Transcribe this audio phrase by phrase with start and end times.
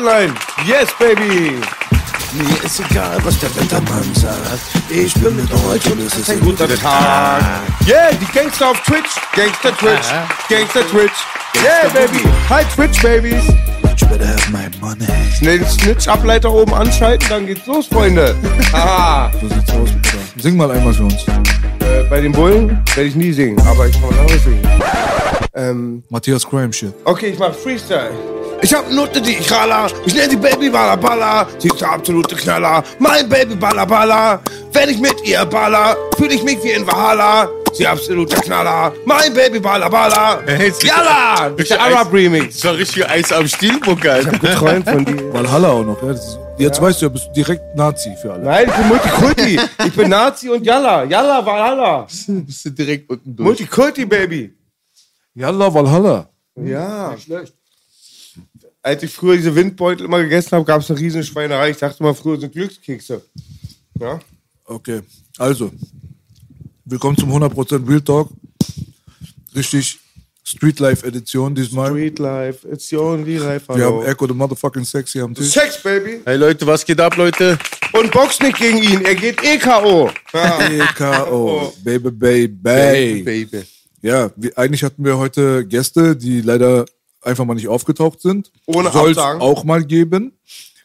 [0.00, 0.32] Online.
[0.64, 1.60] Yes, baby.
[2.32, 4.38] Mir ist egal, was der Wettermann sagt.
[4.88, 7.42] Ich bin mit euch und es ist Ein guter Tag.
[7.86, 9.10] Yeah, die Gangster auf Twitch.
[9.36, 10.08] Gangster Twitch.
[10.48, 11.12] Gangster Twitch.
[11.62, 12.24] Yeah, baby.
[12.48, 13.44] Hi, Twitch, Babies.
[13.82, 15.04] Bitch better have my money.
[15.36, 18.34] Schnell den Snitch-Ableiter oben anschalten, dann geht's los, Freunde.
[18.72, 19.30] Haha.
[19.38, 20.09] So sieht's aus, Bruder.
[20.38, 21.26] Sing mal einmal für uns.
[21.80, 24.68] äh, bei den Bullen werde ich nie singen, aber ich kann was anderes singen.
[25.54, 26.92] Ähm, Matthias Crime Shit.
[27.04, 28.10] okay, ich mach Freestyle.
[28.62, 29.86] Ich hab Nutte, die ich raller.
[30.04, 31.46] Ich nenn die Baby Balla Balla.
[31.58, 32.84] Sie ist der absolute Knaller.
[32.98, 34.40] Mein Baby Balla Balla.
[34.72, 37.48] Wenn ich mit ihr baller, fühle ich mich wie in Valhalla.
[37.72, 38.92] Sie absolute Knaller.
[39.06, 40.40] Mein Baby Balla Balla.
[40.44, 41.48] Hey, Yalla!
[41.50, 42.56] Das ist der Arab Remix.
[42.56, 44.32] Das war richtig Eis am Stielbock, Alter.
[44.32, 45.32] Geträumt von dir.
[45.32, 46.02] Valhalla auch noch.
[46.02, 46.14] Ja?
[46.60, 48.44] Jetzt weißt du ja, bist du direkt Nazi für alle.
[48.44, 49.60] Nein, ich bin Multikulti.
[49.86, 51.04] Ich bin Nazi und Yalla.
[51.04, 52.02] Yalla, Valhalla.
[52.02, 53.46] Bist du direkt unten durch.
[53.46, 54.54] Multikulti, Baby.
[55.34, 56.28] Yalla Valhalla.
[56.56, 57.12] Ja.
[57.12, 57.54] Nicht schlecht.
[58.82, 61.70] Als ich früher diese Windbeutel immer gegessen habe, gab es eine riesen Schweinerei.
[61.70, 63.22] Ich dachte mal, früher sind Glückskekse.
[63.98, 64.20] Ja?
[64.66, 65.00] Okay,
[65.38, 65.72] also.
[66.84, 68.28] Willkommen zum 100% Real Talk.
[69.54, 69.99] Richtig
[70.50, 71.90] Street Life Edition diesmal.
[71.90, 73.68] Street Life, it's your only life.
[73.68, 75.50] Wir haben Echo the Motherfucking Sexy am Tisch.
[75.50, 76.20] Sex, Baby.
[76.24, 77.56] Hey Leute, was geht ab, Leute?
[77.92, 79.04] Und box nicht gegen ihn.
[79.04, 80.10] Er geht eh K.O.
[80.32, 80.58] Ja.
[80.68, 81.72] EKO.
[81.84, 83.22] Baby, baby.
[83.22, 83.62] Baby.
[84.02, 86.84] Ja, wir, eigentlich hatten wir heute Gäste, die leider
[87.22, 88.50] einfach mal nicht aufgetaucht sind.
[88.66, 90.32] Ohne Soll auch mal geben.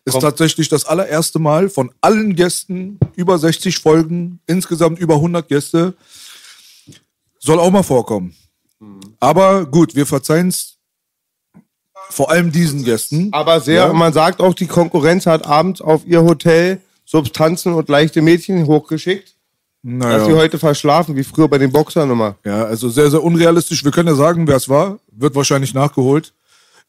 [0.03, 0.23] Ist Kommt.
[0.23, 5.95] tatsächlich das allererste Mal von allen Gästen, über 60 Folgen, insgesamt über 100 Gäste.
[7.39, 8.35] Soll auch mal vorkommen.
[8.79, 8.99] Mhm.
[9.19, 10.77] Aber gut, wir verzeihen es
[12.09, 13.29] vor allem diesen Gästen.
[13.31, 13.93] Aber sehr, Ja.
[13.93, 19.29] man sagt auch, die Konkurrenz hat abends auf ihr Hotel Substanzen und leichte Mädchen hochgeschickt.
[19.87, 22.37] Dass sie Naja, heute verschlafen, wie früher bei den Boxern immer.
[22.43, 23.83] ja, also sehr, sehr unrealistisch.
[23.83, 24.97] Wir können ja sagen, wer es war.
[25.11, 26.33] Wird wahrscheinlich nachgeholt.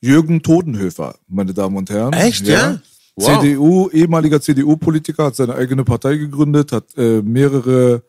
[0.01, 2.13] Jürgen Todenhöfer, meine Damen und Herren.
[2.15, 2.81] Echt, ja?
[3.17, 3.41] Wow.
[3.41, 8.03] CDU, ehemaliger CDU-Politiker, hat seine eigene Partei gegründet, hat äh, mehrere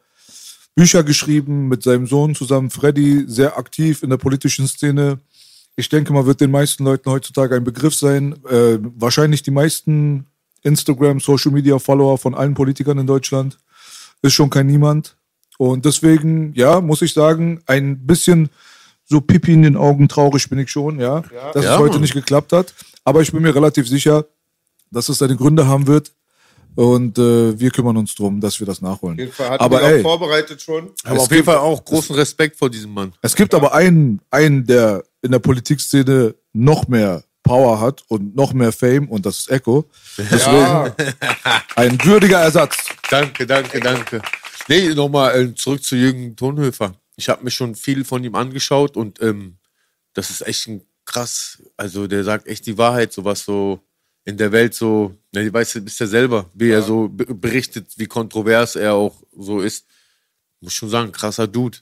[0.77, 5.17] Bücher geschrieben mit seinem Sohn zusammen, Freddy, sehr aktiv in der politischen Szene.
[5.75, 8.33] Ich denke mal, wird den meisten Leuten heutzutage ein Begriff sein.
[8.47, 10.27] Äh, wahrscheinlich die meisten
[10.61, 13.57] Instagram, Social Media Follower von allen Politikern in Deutschland.
[14.21, 15.17] Ist schon kein Niemand.
[15.57, 18.49] Und deswegen, ja, muss ich sagen, ein bisschen
[19.03, 21.23] so Pipi in den Augen traurig bin ich schon, ja,
[21.53, 22.01] dass Ja, es heute Mann.
[22.01, 22.75] nicht geklappt hat.
[23.03, 24.25] Aber ich bin mir relativ sicher,
[24.91, 26.11] dass es seine Gründe haben wird.
[26.77, 29.15] Und äh, wir kümmern uns drum, dass wir das nachholen.
[29.15, 30.91] Auf jeden Fall hatten Aber wir ey, auch vorbereitet schon.
[31.05, 33.13] Aber auf jeden Fall auch großen Respekt vor diesem Mann.
[33.23, 38.53] es gibt aber einen, einen, der in der Politikszene noch mehr Power hat und noch
[38.53, 39.89] mehr Fame und das ist Echo.
[40.19, 40.93] Deswegen
[41.75, 42.77] ein würdiger Ersatz.
[43.09, 44.21] Danke, danke, danke.
[44.67, 46.93] Nee, nochmal äh, zurück zu Jürgen Tonhöfer.
[47.15, 49.57] Ich habe mir schon viel von ihm angeschaut und ähm,
[50.13, 51.59] das ist echt ein krass.
[51.75, 53.79] Also der sagt echt die Wahrheit, so was so
[54.27, 57.87] in der Welt so, na, die weiß, bist ja selber, wie er so be- berichtet,
[57.95, 59.85] wie kontrovers er auch so ist.
[60.59, 61.77] Muss schon sagen, krasser Dude.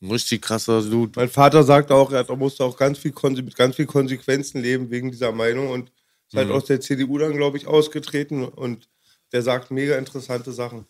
[0.00, 1.12] Ein richtig krasser Dude.
[1.14, 3.12] Mein Vater sagt auch, er hat, musste auch ganz viel,
[3.44, 6.38] mit ganz viel Konsequenzen leben wegen dieser Meinung und ist Mhm.
[6.38, 8.88] halt aus der CDU dann, glaube ich, ausgetreten und
[9.32, 10.86] der sagt mega interessante Sachen.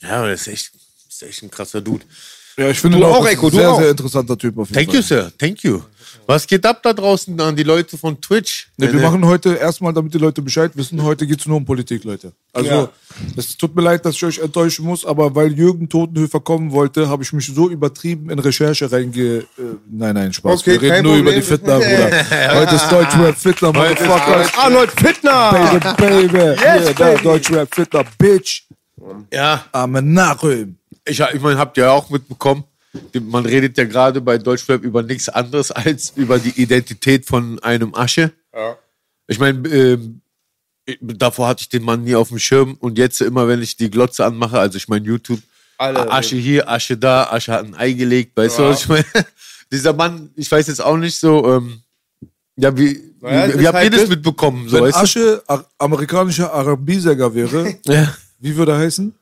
[0.00, 0.72] Ja, der ist echt,
[1.08, 2.04] ist echt ein krasser Dude.
[2.56, 3.78] Ja, ich finde Du ihn auch, ein Echo, du sehr, auch.
[3.80, 4.96] sehr interessanter Typ auf jeden Thank Fall.
[4.96, 5.32] you, Sir.
[5.38, 5.80] Thank you.
[6.26, 8.68] Was geht ab da draußen an die Leute von Twitch?
[8.76, 11.64] Nee, wir Meine- machen heute erstmal, damit die Leute Bescheid wissen, heute geht's nur um
[11.64, 12.32] Politik, Leute.
[12.52, 12.88] Also, Ja.
[13.36, 17.08] es tut mir leid, dass ich euch enttäuschen muss, aber weil Jürgen Totenhöfer kommen wollte,
[17.08, 19.38] habe ich mich so übertrieben in Recherche reinge...
[19.38, 19.44] Äh,
[19.90, 20.60] nein, nein, Spaß.
[20.60, 21.40] Okay, wir reden nur über Problem.
[21.40, 22.54] die Fitner, Bruder.
[22.60, 24.58] Heute ist Deutschrap Fitner, Motherfuckers.
[24.58, 25.94] Arnold Fittner!
[25.96, 26.38] Baby, baby.
[26.38, 27.22] Yes, yeah, baby.
[27.22, 28.62] Deutschrap Fitner, Bitch.
[29.32, 30.76] Ja, Amen Nachröm.
[31.10, 32.64] Ich, ich meine, habt ihr ja auch mitbekommen,
[33.20, 37.94] man redet ja gerade bei Deutschrap über nichts anderes als über die Identität von einem
[37.94, 38.32] Asche.
[38.54, 38.76] Ja.
[39.28, 39.68] Ich meine,
[40.86, 43.76] ich- davor hatte ich den Mann nie auf dem Schirm und jetzt immer, wenn ich
[43.76, 45.40] die Glotze anmache, also ich meine YouTube,
[45.78, 49.04] Alle Asche hier, Asche da, Asche hat ein Ei gelegt, weißt du, was ich meine?
[49.72, 51.80] Dieser Mann, ich weiß jetzt auch nicht so, ähm,
[52.56, 54.68] ja, wie, Naja, wie, das wie habt ihr halt das das- mitbekommen?
[54.68, 55.42] So, Wenn weißt Asche
[55.78, 57.76] amerikanischer Arabisäger wäre?
[57.86, 58.12] Ja.
[58.40, 59.14] wie würde er heißen?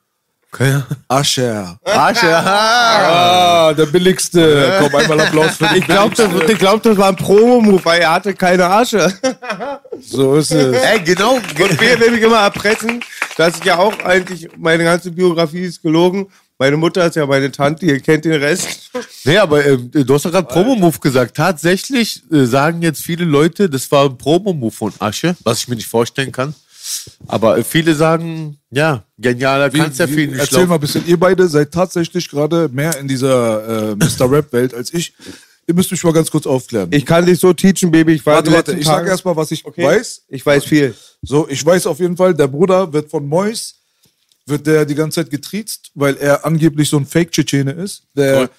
[0.53, 0.83] Okay.
[1.09, 1.79] Ascher.
[1.85, 3.69] Asche, aha.
[3.69, 4.79] Ah, der billigste.
[4.81, 5.79] Komm, einmal Applaus für dich.
[5.79, 9.12] Ich glaube, das, ich glaub, das war ein Promo-Move, weil er hatte keine Asche.
[10.00, 10.77] So ist es.
[10.83, 11.35] Ey, genau.
[11.35, 13.00] Und wir will mich immer erpressen,
[13.37, 16.29] dass ich ja auch eigentlich, meine ganze Biografie ist gelogen.
[16.59, 18.91] Meine Mutter ist ja meine Tante, ihr kennt den Rest.
[19.25, 21.37] Nee, aber ähm, du hast doch gerade Promo-Move gesagt.
[21.37, 25.77] Tatsächlich äh, sagen jetzt viele Leute, das war ein Promo-Move von Asche, was ich mir
[25.77, 26.55] nicht vorstellen kann.
[27.26, 31.06] Aber viele sagen, ja, genialer Wie, kannst ja viel nicht erzähl mal ein bisschen.
[31.06, 34.31] Ihr beide seid tatsächlich gerade mehr in dieser äh, Mr.
[34.31, 35.12] Rap-Welt als ich.
[35.67, 36.88] Ihr müsst mich mal ganz kurz aufklären.
[36.93, 38.14] Ich kann dich so teachen, Baby.
[38.14, 39.85] Ich war warte, warte, ich sag Tage- erst mal, was ich Okay.
[39.85, 40.23] weiß.
[40.29, 40.94] Ich weiß viel.
[41.23, 43.75] So, ich weiß auf jeden Fall, der Bruder wird von Mois,
[44.46, 48.50] wird der die ganze Zeit getriezt, weil er angeblich so ein Fake-Tschetschene ist, der Cool.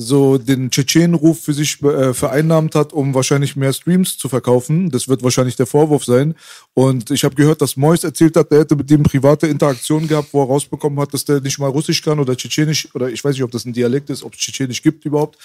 [0.00, 4.90] So den Tschetschenenruf für sich äh, vereinnahmt hat, um wahrscheinlich mehr Streams zu verkaufen.
[4.90, 6.36] Das wird wahrscheinlich der Vorwurf sein.
[6.72, 10.28] Und ich habe gehört, dass Mois erzählt hat, der hätte mit dem private Interaktionen gehabt,
[10.32, 13.34] wo er rausbekommen hat, dass der nicht mal Russisch kann oder Tschetschenisch, oder ich weiß
[13.34, 15.36] nicht, ob das ein Dialekt ist, ob es Tschetschenisch gibt überhaupt.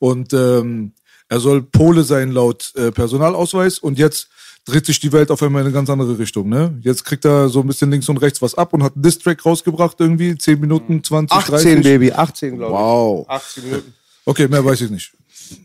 [0.00, 0.90] Und ähm,
[1.28, 4.28] er soll Pole sein laut äh, Personalausweis und jetzt
[4.64, 6.48] dreht sich die Welt auf einmal in eine ganz andere Richtung.
[6.48, 6.78] Ne?
[6.82, 9.44] Jetzt kriegt er so ein bisschen links und rechts was ab und hat einen Distrack
[9.44, 11.82] rausgebracht irgendwie, 10 Minuten, 20, 18, 30.
[11.82, 12.12] Baby.
[12.12, 12.78] 18, glaube ich.
[12.78, 13.28] Wow.
[13.28, 13.94] 18 Minuten.
[14.24, 15.12] Okay, mehr weiß ich nicht.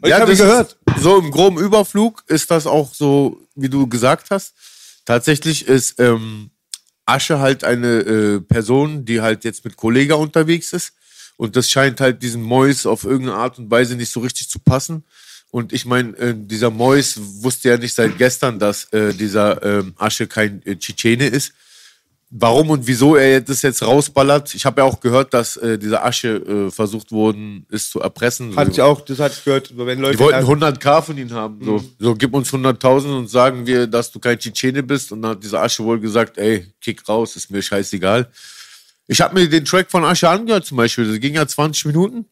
[0.04, 0.78] Ich habe das gehört.
[1.00, 4.54] So im groben Überflug ist das auch so, wie du gesagt hast.
[5.06, 6.50] Tatsächlich ist ähm,
[7.06, 10.94] Asche halt eine äh, Person, die halt jetzt mit Kollega unterwegs ist.
[11.38, 14.60] Und das scheint halt diesen Mois auf irgendeine Art und Weise nicht so richtig zu
[14.60, 15.04] passen.
[15.52, 19.94] Und ich meine, äh, dieser Mois wusste ja nicht seit gestern, dass äh, dieser ähm,
[19.98, 21.54] Asche kein äh, Tschetschene ist.
[22.32, 24.54] Warum und wieso er das jetzt rausballert?
[24.56, 26.36] Ich habe ja auch gehört, dass äh, dieser Asche
[26.68, 28.54] äh, versucht worden ist zu erpressen.
[28.58, 29.72] Hat ich auch, das hatte ich gehört.
[29.78, 31.64] Wenn Leute Die wollten 100k von ihm haben.
[31.64, 31.90] So, Mhm.
[32.00, 35.12] so gib uns 100.000 und sagen wir, dass du kein Tschetschene bist.
[35.14, 38.30] Und dann hat dieser Asche wohl gesagt, ey, kick raus, ist mir scheißegal.
[39.08, 41.08] Ich habe mir den Track von Asche angehört zum Beispiel.
[41.10, 42.26] Das ging ja 20 Minuten,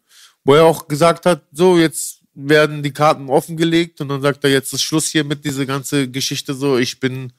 [0.44, 4.02] wo er auch gesagt hat, so, jetzt werden die Karten offengelegt.
[4.02, 6.78] Und dann sagt er, jetzt ist Schluss hier mit dieser ganze Geschichte so.
[6.78, 7.34] Ich bin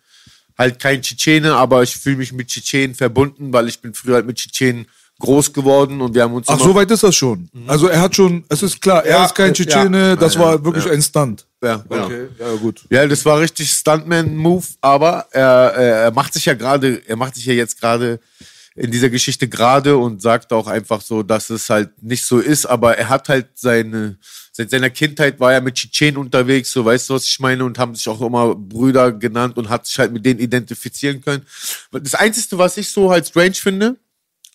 [0.57, 4.27] halt kein Tschetschene, aber ich fühle mich mit Tschetschenen verbunden, weil ich bin früher halt
[4.27, 4.87] mit Tschetschenen
[5.21, 7.49] groß geworden und wir haben uns Ach, so weit ist das schon.
[7.69, 9.53] Also er hat schon, es ist klar, er Ja, ist kein ja.
[9.53, 10.93] Tschetschene, das Ja, war wirklich ja.
[10.93, 11.47] ein Stunt.
[11.63, 12.11] ja, genau.
[12.11, 12.85] ja gut.
[12.91, 17.37] Ja, das war richtig Stuntman-Move, aber er, er, er macht sich ja gerade, er macht
[17.37, 18.19] sich ja jetzt gerade
[18.75, 22.67] in dieser Geschichte gerade und sagt auch einfach so, dass es halt nicht so ist,
[22.67, 24.19] aber er hat halt seine,
[24.57, 27.77] seit seiner Kindheit war er mit Tschetschenen unterwegs, so weißt du, was ich meine, und
[27.77, 31.45] haben sich auch immer Brüder genannt und hat sich halt mit denen identifizieren können.
[31.91, 33.97] Das Einzige, was ich so halt strange finde,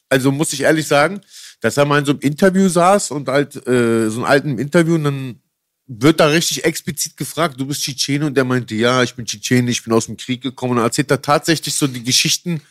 [0.08, 1.20] also muss ich ehrlich sagen,
[1.60, 4.96] dass er mal in so einem Interview saß und halt äh, so einem alten Interview
[4.96, 5.42] und dann
[5.88, 9.70] wird da richtig explizit gefragt, du bist Tschetschene und der meinte, ja, ich bin Tschetschene,
[9.70, 12.62] ich bin aus dem Krieg gekommen und erzählt er tatsächlich so die Geschichten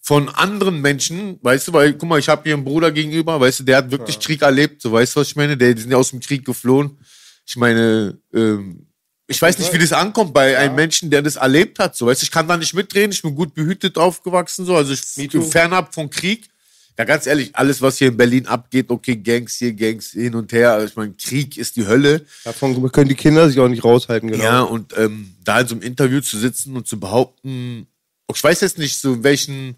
[0.00, 3.60] von anderen Menschen, weißt du, weil, guck mal, ich habe hier einen Bruder gegenüber, weißt
[3.60, 5.90] du, der hat wirklich Krieg erlebt, so weißt du, was ich meine, der, die sind
[5.90, 6.98] ja aus dem Krieg geflohen.
[7.46, 8.86] Ich meine, ähm,
[9.26, 12.22] ich weiß nicht, wie das ankommt bei einem Menschen, der das erlebt hat, so weißt
[12.22, 15.42] du, ich kann da nicht mitreden, ich bin gut behütet aufgewachsen, so, also ich bin
[15.42, 16.48] fernab von Krieg.
[16.98, 20.52] Ja, ganz ehrlich, alles, was hier in Berlin abgeht, okay, Gangs hier, Gangs hin und
[20.52, 22.26] her, also ich meine, Krieg ist die Hölle.
[22.44, 24.44] Davon können die Kinder sich auch nicht raushalten, genau.
[24.44, 27.86] Ja, und ähm, da in so einem Interview zu sitzen und zu behaupten,
[28.34, 29.76] ich weiß jetzt nicht, so in welchen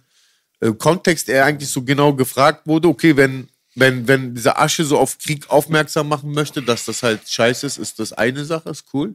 [0.62, 4.98] äh, Kontext er eigentlich so genau gefragt wurde, okay, wenn, wenn, wenn dieser Asche so
[4.98, 8.84] auf Krieg aufmerksam machen möchte, dass das halt scheiße ist, ist das eine Sache, ist
[8.94, 9.14] cool.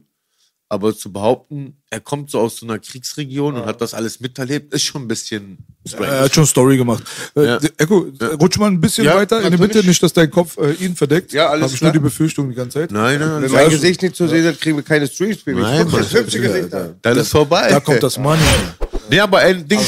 [0.70, 4.74] Aber zu behaupten, er kommt so aus so einer Kriegsregion und hat das alles miterlebt,
[4.74, 5.56] ist schon ein bisschen
[5.88, 6.06] strange.
[6.08, 7.02] Er hat schon Story gemacht.
[7.34, 7.58] Äh, Ja.
[7.78, 8.06] Echo,
[8.38, 9.56] rutsch mal ein bisschen Ja, weiter in die.
[9.56, 11.32] Mitte, nicht, dass dein Kopf äh, ihn verdeckt.
[11.32, 11.88] Ja, alles Hab ich klar.
[11.90, 12.90] nur die Befürchtung die ganze Zeit.
[12.90, 13.50] nein, nein, Wenn nein.
[13.52, 15.38] mein Gesicht nicht zu sehen ist, kriegen wir keine Streams.
[15.46, 15.56] Nein,
[15.90, 15.90] Mann.
[16.02, 16.96] das Gesicht an.
[17.00, 17.70] Dann ist vorbei.
[17.70, 18.42] Da kommt das Money.
[19.10, 19.80] Nee, aber ein Ding.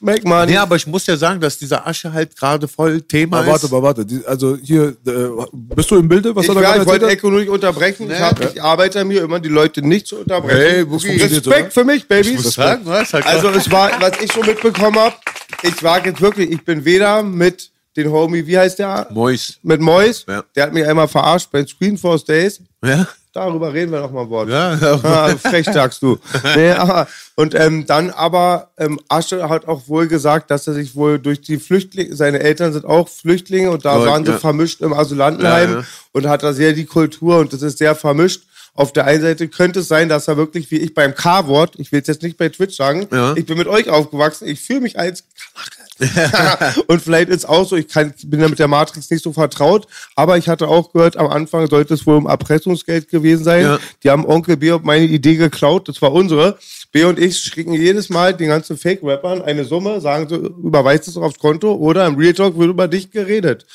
[0.00, 0.52] Make money.
[0.52, 3.66] Nee, aber ich muss ja sagen, dass dieser Asche halt gerade voll Thema Aber warte,
[3.66, 3.72] ist.
[3.72, 4.06] aber warte.
[4.06, 6.34] Die, also hier, äh, bist du im Bilde?
[6.34, 7.06] Was Ich, hat er ja, gerade ich wollte?
[7.08, 8.10] Echo nur nicht unterbrechen.
[8.10, 10.58] Ich, hab, ich arbeite an mir immer, die Leute nicht zu unterbrechen.
[10.58, 11.16] Hey, Boogie.
[11.20, 11.70] Respekt oder?
[11.70, 12.30] für mich, Baby.
[12.30, 13.12] Ich muss sagen, was?
[13.12, 15.14] Halt Also es war, was ich schon mitbekommen habe,
[15.62, 19.06] ich war jetzt wirklich, ich bin weder mit den Homie, wie heißt der?
[19.10, 19.54] Mois.
[19.62, 20.24] Mit Mois.
[20.28, 20.44] Ja.
[20.56, 22.60] Der hat mich einmal verarscht bei Screenforce Days.
[22.84, 23.06] Ja?
[23.34, 24.48] Darüber reden wir noch mal Wort.
[24.48, 25.00] Ja, ja.
[25.04, 26.18] Ah, frech sagst du.
[26.56, 30.94] nee, aber, und ähm, dann aber, ähm, Asche hat auch wohl gesagt, dass er sich
[30.94, 34.38] wohl durch die Flüchtlinge, seine Eltern sind auch Flüchtlinge und da Oh, waren sie ja.
[34.38, 35.84] vermischt im Asylantenheim Ja, ja.
[36.12, 38.44] und hat da sehr die Kultur und das ist sehr vermischt.
[38.76, 41.90] Auf der einen Seite könnte es sein, dass er wirklich wie ich beim K-Wort, ich
[41.92, 44.98] will es jetzt nicht bei Twitch sagen, ich bin mit euch aufgewachsen, ich fühle mich
[44.98, 45.24] als
[45.54, 45.83] Kanake.
[46.88, 49.86] und vielleicht ist auch so, ich kann, bin ja mit der Matrix nicht so vertraut,
[50.16, 53.62] aber ich hatte auch gehört, am Anfang sollte es wohl um Erpressungsgeld gewesen sein.
[53.62, 53.78] Ja.
[54.02, 56.58] Die haben Onkel B meine Idee geklaut, das war unsere.
[56.92, 61.16] B und ich schicken jedes Mal den ganzen Fake-Rappern eine Summe, sagen so, überweist es
[61.16, 63.66] aufs Konto oder im Real Talk wird über dich geredet.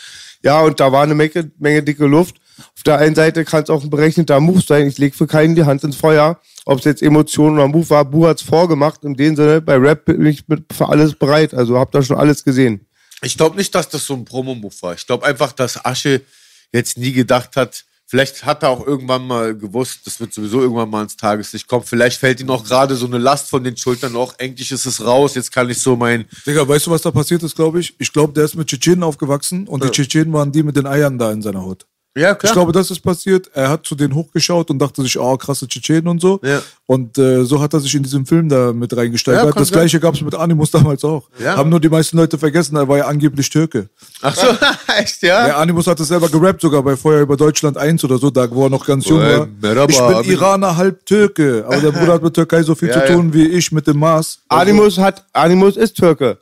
[0.44, 2.36] Ja, und da war eine Menge, Menge dicke Luft.
[2.75, 4.88] Auf der einen Seite kann es auch ein berechneter Move sein.
[4.88, 6.39] Ich lege für keinen die Hand ins Feuer.
[6.66, 9.04] Ob es jetzt Emotionen oder Move war, Bu hat's vorgemacht.
[9.04, 11.54] In dem Sinne, bei Rap bin ich für alles bereit.
[11.54, 12.86] Also hab da schon alles gesehen.
[13.22, 14.94] Ich glaube nicht, dass das so ein Promo-Move war.
[14.94, 16.22] Ich glaube einfach, dass Asche
[16.72, 20.89] jetzt nie gedacht hat, vielleicht hat er auch irgendwann mal gewusst, das wird sowieso irgendwann
[20.89, 21.84] mal ins Tageslicht kommen.
[21.84, 24.34] Vielleicht fällt ihm auch gerade so eine Last von den Schultern auch.
[24.38, 26.25] Endlich ist es raus, jetzt kann ich so mein...
[26.46, 27.94] Digga, weißt du, was da passiert ist, glaube ich?
[28.00, 31.18] Ich glaube, der ist mit Tschetschenen aufgewachsen und die Tschetschenen waren die mit den Eiern
[31.18, 31.86] da in seiner Hut.
[32.18, 33.50] Ja, Ich glaube, das ist passiert.
[33.54, 36.39] Er hat zu denen hochgeschaut und dachte sich, oh, krasse Tschetschenen und so.
[36.44, 36.60] Ja.
[36.88, 39.54] Und äh, so hat er sich in diesem Film da mit Ja, reingesteigert.
[39.54, 41.30] kann das gleiche gab es mit Animus damals auch.
[41.42, 41.56] Ja.
[41.56, 43.89] Haben nur die meisten Leute vergessen, er war ja angeblich Türke.
[44.24, 44.48] Ach so,
[44.98, 45.46] echt, ja?
[45.46, 48.50] Der Animus hat es selber gerappt, sogar bei Feuer über Deutschland 1 oder so, da
[48.50, 49.48] wo er noch ganz jung war.
[49.62, 50.22] Merhaba, Ich Amin.
[50.24, 51.63] bin Iraner, halb Türke.
[51.68, 54.00] Aber der Bruder hat mit Türkei so viel Ja, zu tun wie ich mit dem
[54.00, 54.39] Mars.
[54.50, 56.39] Animus hat, Animus ist Türke.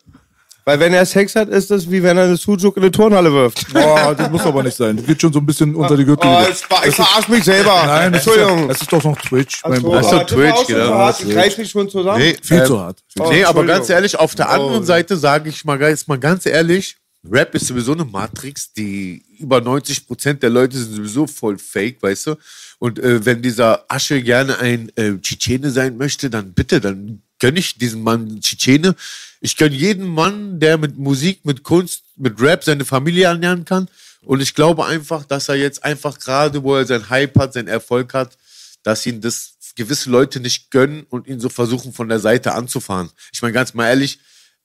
[0.67, 3.31] Weil wenn er Sex hat, ist das wie wenn er eine Sujuk in eine Turnhalle
[3.31, 3.71] wirft.
[3.73, 4.97] Boah, das muss aber nicht sein.
[4.97, 6.29] Das geht schon so ein bisschen unter die Gürtel.
[6.29, 6.45] Oh,
[6.85, 7.83] ich verarsch mich selber.
[7.85, 8.67] Nein, das ist, ja, Entschuldigung.
[8.67, 11.11] das ist doch noch Twitch, mein So, das war Twitch, auch schon genau.
[11.13, 12.19] so reiß mich schon zusammen.
[12.19, 12.99] Nee, Viel ähm, zu hart.
[13.17, 13.67] Oh, nee, aber Entschuldigung.
[13.67, 14.85] ganz ehrlich, auf der anderen Oh.
[14.85, 16.97] Seite sage ich mal, jetzt mal ganz ehrlich,
[17.31, 22.03] Rap ist sowieso eine Matrix, die über 90 Prozent der Leute sind sowieso voll fake,
[22.03, 22.35] weißt du?
[22.79, 27.59] Und äh, wenn dieser Asche gerne ein äh, Tschetschene sein möchte, dann bitte, dann gönne
[27.59, 28.95] ich diesem Mann Tschetschene.
[29.41, 33.87] Ich gönne jeden Mann, der mit Musik, mit Kunst, mit Rap seine Familie ernähren kann.
[34.21, 37.67] Und ich glaube einfach, dass er jetzt einfach gerade, wo er seinen Hype hat, seinen
[37.67, 38.37] Erfolg hat,
[38.83, 43.09] dass ihn das gewisse Leute nicht gönnen und ihn so versuchen von der Seite anzufahren.
[43.31, 44.19] Ich meine ganz mal ehrlich,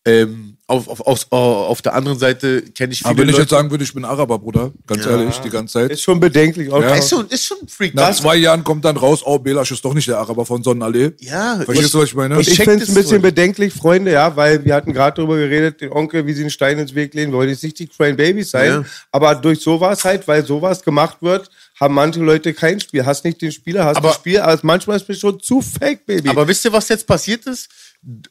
[0.04, 3.42] ähm, auf, auf, auf, auf der anderen Seite kenne ich viele Aber wenn ich Leute.
[3.42, 5.90] jetzt sagen würde, ich bin Araber, Bruder, ganz ehrlich, die ganze Zeit.
[5.90, 6.73] Ist schon bedenklich.
[6.73, 6.94] Auch Ja.
[6.94, 7.94] ist schon, ist schon ein Freak.
[7.94, 11.12] Nach zwei Jahren kommt dann raus, oh, Belasch ist doch nicht der Araber von Sonnenallee.
[11.18, 12.40] ja, Verstehst du, was ich meine?
[12.40, 15.80] Ich ich finde es ein bisschen bedenklich, Freunde, ja, weil wir hatten gerade darüber geredet,
[15.82, 18.50] den Onkel, wie sie einen Stein ins Weg lehnen, wollte jetzt nicht die Crying Babies
[18.50, 18.85] sein, Ja.
[19.11, 23.04] aber durch sowas halt, weil sowas gemacht wird, haben manche Leute kein Spiel.
[23.04, 26.06] Hast nicht den Spieler, hast Aber- das Spiel, aber manchmal ist es schon zu fake,
[26.06, 26.28] Baby.
[26.30, 27.68] Aber wisst ihr, was jetzt passiert ist?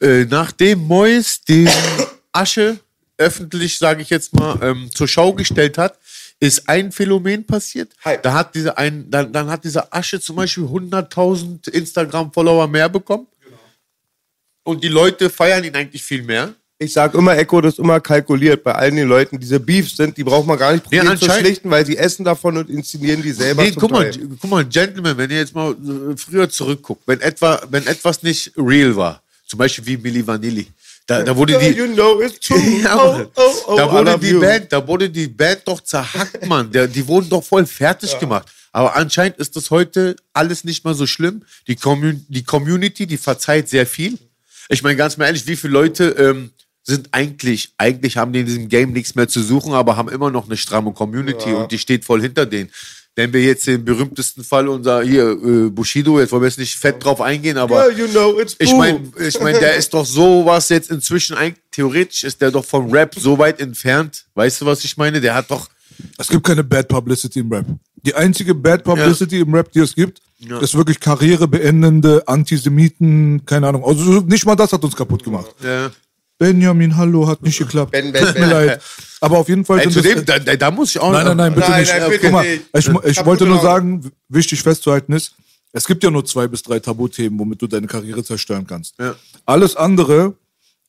[0.02, 1.70] Äh, nachdem Mois den
[2.32, 2.80] Asche
[3.18, 5.98] öffentlich, sage ich jetzt mal, ähm, zur Schau gestellt hat,
[6.40, 7.92] ist ein Phänomen passiert.
[8.04, 8.24] Hype.
[8.24, 13.28] Da hat diese ein, dann, dann hat dieser Asche zum Beispiel 100.000 Instagram-Follower mehr bekommen.
[14.64, 16.54] Und die Leute feiern ihn eigentlich viel mehr.
[16.80, 20.18] ich sag immer, Echo, das ist immer kalkuliert bei allen den Leuten, diese Beefs sind,
[20.18, 23.22] die braucht man gar nicht probieren zu anscheinend- schlichten, weil sie essen davon und inszenieren
[23.22, 27.04] die selber Nee, guck mal, guck mal, Gentleman, wenn ihr jetzt mal äh, früher zurückguckt,
[27.08, 30.66] wenn etwa, wenn etwas nicht real war, zum Beispiel wie Milli Vanilli,
[31.06, 32.22] da, da wurde die, you know.
[32.84, 34.34] Ja, oh, oh, oh, da wurde die.
[34.34, 36.72] Band, da wurde die Band doch zerhackt, Mann.
[36.72, 38.48] Der, die wurden doch voll fertig gemacht.
[38.72, 41.44] Aber anscheinend ist das heute alles nicht mehr so schlimm.
[41.68, 44.18] Die, Commun die Community, die verzeiht sehr viel.
[44.70, 46.52] Ich meine, ganz mal ehrlich, wie viele Leute ähm,
[46.84, 50.32] sind eigentlich, eigentlich haben die in diesem Game nichts mehr zu suchen, aber haben immer
[50.32, 52.72] noch eine stramme Community und die steht voll hinter denen.
[53.16, 56.78] Wenn wir jetzt den berühmtesten Fall unser hier äh, Bushido, jetzt wollen wir jetzt nicht
[56.78, 60.06] fett drauf eingehen, aber Yeah, you know it's ich meine, ich mein, der ist doch
[60.06, 64.26] sowas jetzt inzwischen, eigentlich, theoretisch ist der doch vom Rap so weit entfernt.
[64.36, 65.20] Weißt du, was ich meine?
[65.20, 65.68] Der hat doch,
[66.18, 67.66] Es gibt keine Bad Publicity im Rap.
[68.06, 70.22] Die einzige Bad Publicity im Rap, die es gibt,
[70.62, 73.84] ist wirklich karrierebeendende Antisemiten, keine Ahnung.
[73.84, 75.54] Also nicht mal das hat uns kaputt gemacht.
[75.64, 75.92] ja.
[76.42, 77.92] Benjamin, hallo, hat nicht geklappt.
[77.92, 78.50] Ben, Ben, Tut mir Ben.
[78.50, 78.82] leid.
[79.20, 81.12] Aber auf jeden Fall Ey, zu dem, da, da, muss ich auch.
[81.12, 81.94] Nein, nein, nein, bitte Nein, nicht.
[81.96, 82.64] nein, bitte Guck mal, nicht.
[82.74, 85.36] ich, ich Hab wollte nur sagen, wichtig festzuhalten ist,
[85.72, 88.96] es gibt ja nur zwei bis drei Tabuthemen, womit du deine Karriere zerstören kannst.
[89.00, 89.14] Ja.
[89.46, 90.34] Alles andere,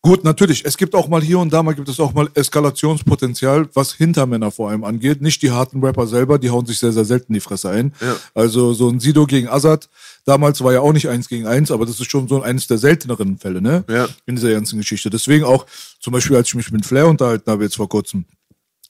[0.02, 3.68] gut, natürlich, es gibt auch mal hier und da mal gibt es auch mal Eskalationspotenzial,
[3.72, 5.22] was Hintermänner vor allem angeht.
[5.22, 7.94] Nicht die harten Rapper selber, die hauen sich sehr, sehr selten die Fresse ein.
[8.00, 8.16] Ja.
[8.34, 9.88] Also so ein Sido gegen Azad,
[10.24, 12.78] damals war ja auch nicht eins gegen eins, aber das ist schon so eines der
[12.78, 13.84] selteneren Fälle, ne?
[13.88, 14.08] Ja.
[14.26, 15.08] In dieser ganzen Geschichte.
[15.08, 15.66] Deswegen auch,
[16.00, 18.24] zum Beispiel, als ich mich mit Flair unterhalten habe jetzt vor kurzem,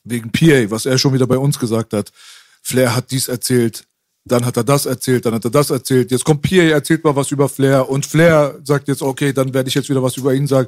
[0.03, 2.11] wegen PA, was er schon wieder bei uns gesagt hat.
[2.61, 3.85] Flair hat dies erzählt,
[4.25, 6.11] dann hat er das erzählt, dann hat er das erzählt.
[6.11, 9.69] Jetzt kommt PA, erzählt mal was über Flair und Flair sagt jetzt, okay, dann werde
[9.69, 10.67] ich jetzt wieder was über ihn sagen.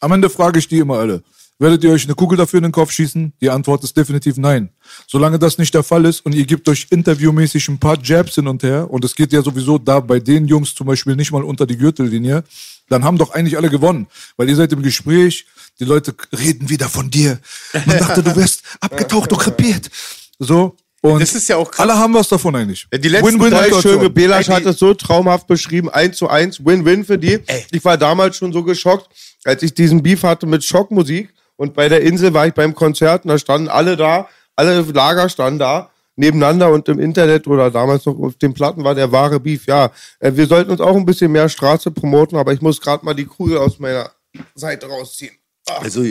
[0.00, 1.22] Am Ende frage ich die immer alle.
[1.58, 3.32] Werdet ihr euch eine Kugel dafür in den Kopf schießen?
[3.40, 4.68] Die Antwort ist definitiv nein.
[5.06, 8.46] Solange das nicht der Fall ist und ihr gebt euch interviewmäßig ein paar Jabs hin
[8.46, 11.42] und her und es geht ja sowieso da bei den Jungs zum Beispiel nicht mal
[11.42, 12.44] unter die Gürtellinie,
[12.90, 14.06] dann haben doch eigentlich alle gewonnen.
[14.36, 15.46] Weil ihr seid im Gespräch,
[15.80, 17.38] die Leute reden wieder von dir.
[17.86, 19.90] Man dachte, du wärst abgetaucht, du krepiert.
[20.38, 20.76] So.
[21.12, 21.88] Und Das ist ja auch krass.
[21.88, 22.86] alle haben was davon eigentlich.
[22.92, 24.10] Ja, die letzten Win-win drei Schöne.
[24.10, 27.38] Belasch Ey, hat es so traumhaft beschrieben, 1 zu 1, Win-Win für die.
[27.70, 29.08] Ich war damals schon so geschockt,
[29.44, 33.24] als ich diesen Beef hatte mit Schockmusik und bei der Insel war ich beim Konzert
[33.24, 38.06] und da standen alle da, alle Lager standen da nebeneinander und im Internet oder damals
[38.06, 39.66] noch auf den Platten war der wahre Beef.
[39.66, 43.04] Ja, äh, wir sollten uns auch ein bisschen mehr Straße promoten, aber ich muss gerade
[43.04, 44.10] mal die Kugel aus meiner
[44.54, 45.34] Seite rausziehen.
[45.68, 46.04] Also,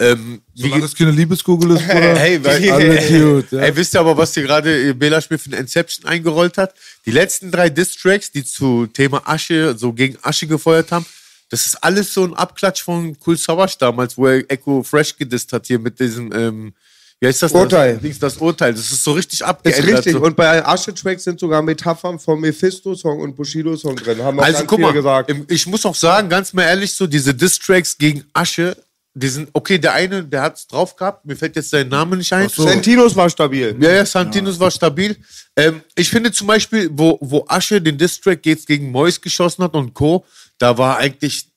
[0.00, 2.14] ähm, wie, Solange das keine Liebeskugel ist, Bruder.
[2.18, 3.60] Hey, weil, Alles gut, ja.
[3.60, 6.74] Ey, wisst ihr aber, was hier gerade Bela Spiel für ein Inception eingerollt hat?
[7.04, 11.06] Die letzten drei Diss-Tracks, die zu Thema Asche, so gegen Asche gefeuert haben,
[11.50, 15.52] das ist alles so ein Abklatsch von Cool Savage damals, wo er Echo Fresh gedisst
[15.52, 16.72] hat hier mit diesem, ähm,
[17.20, 17.52] wie heißt das?
[17.52, 17.98] Urteil.
[18.02, 18.74] Das, das Urteil.
[18.74, 19.98] Das ist so richtig Ist abgeändert.
[19.98, 20.12] richtig.
[20.14, 20.20] So.
[20.20, 24.20] Und bei Asche-Tracks sind sogar Metaphern vom Mephisto-Song und Bushido-Song drin.
[24.22, 25.32] Haben auch Also ganz guck mal, gesagt.
[25.48, 28.76] ich muss auch sagen, ganz mal ehrlich, so diese Diss-Tracks gegen Asche,
[29.18, 32.30] die sind, okay, der eine, der hat's drauf gehabt, mir fällt jetzt sein Name nicht
[32.34, 32.50] ein.
[32.50, 33.74] Santinos war stabil.
[33.80, 35.16] Ja, ja, Santinos war stabil.
[35.56, 39.72] Ähm, ich finde zum Beispiel, wo, wo Asche den Distrack jetzt gegen Mois geschossen hat
[39.74, 40.26] und Co.,
[40.58, 41.48] da war eigentlich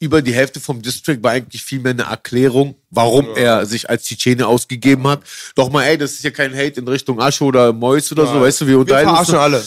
[0.00, 4.04] über die Hälfte vom Distrack war eigentlich viel mehr eine Erklärung, warum er sich als
[4.04, 5.22] Tschetschene ausgegeben hat.
[5.54, 8.40] Doch mal, ey, das ist ja kein Hate in Richtung Asche oder Mois oder so,
[8.40, 9.30] weißt du, wir Wir unterhalten uns.
[9.30, 9.64] verarschen alle.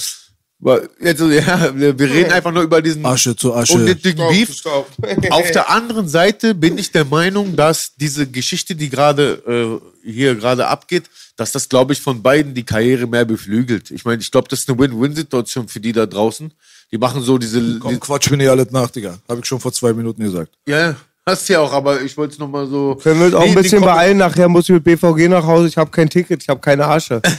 [1.02, 3.76] Jetzt, ja, wir reden einfach nur über diesen Asche zu Asche.
[3.76, 4.54] unnötigen Stopp, Beef.
[4.54, 4.88] stopp.
[5.30, 10.36] Auf der anderen Seite bin ich der Meinung, dass diese Geschichte, die gerade äh, hier
[10.36, 11.04] gerade abgeht,
[11.38, 13.90] dass das, glaube ich, von beiden die Karriere mehr beflügelt.
[13.92, 16.52] Ich meine, ich glaube, das ist eine Win-Win-Situation für die da draußen.
[16.92, 17.80] Die machen so diese.
[17.80, 19.18] Komm, Die, Quatsch mir nicht alles nach, Digga.
[19.30, 20.52] Habe ich schon vor zwei Minuten gesagt.
[20.68, 20.94] ja,
[21.26, 22.96] hast ja auch, aber ich wollte es nochmal so.
[23.02, 24.18] Können wir uns auch ein bisschen beeilen.
[24.18, 25.70] Nachher muss ich mit BVG nach Hause.
[25.70, 27.22] Ich habe kein Ticket, ich habe keine Asche.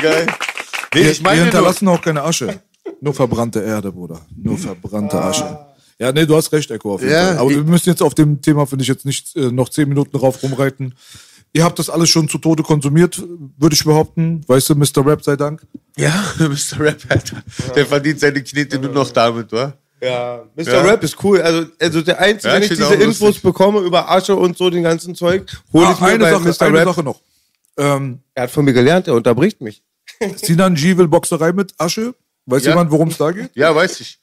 [0.00, 0.26] Geil.
[0.94, 2.60] Nee, Wir, ich wir meine, nur, hinterlassen auch keine Asche.
[3.00, 4.20] Nur verbrannte Erde, Bruder.
[4.36, 5.58] Nur verbrannte Asche.
[5.98, 7.38] Ja, nee, du hast recht, Echo, auf jeden Ja, Fall.
[7.38, 10.16] Aber wir müssen jetzt auf dem Thema, finde ich, jetzt nicht äh, noch zehn Minuten
[10.16, 10.94] drauf rumreiten.
[11.52, 13.22] Ihr habt das alles schon zu Tode konsumiert,
[13.58, 14.42] würde ich behaupten.
[14.48, 15.06] Weißt du, Mr.
[15.06, 15.62] Rap sei Dank.
[15.96, 16.80] ja, Mr.
[16.80, 17.36] Rap, Alter.
[17.76, 19.72] Der verdient seine Knete nur noch damit, wa?
[20.02, 20.62] Ja, Mr.
[20.72, 20.82] Ja.
[20.82, 21.40] Rap ist cool.
[21.40, 23.42] Also, also der Einzige, Ja, wenn ich diese Infos lustig.
[23.44, 26.48] bekomme über Asche und so, den ganzen Zeug, hole ich Ah, mir eine bei Sache,
[26.48, 26.62] Mr.
[26.62, 26.84] eine Rap.
[26.88, 27.20] Sache noch.
[27.78, 29.82] Ähm, Er hat von mir gelernt, er unterbricht mich.
[30.36, 32.14] Sinan G will Boxerei mit Asche.
[32.46, 32.70] Weiß Ja.
[32.72, 33.50] jemand, worum es da geht?
[33.54, 34.18] Ja, weiß ich.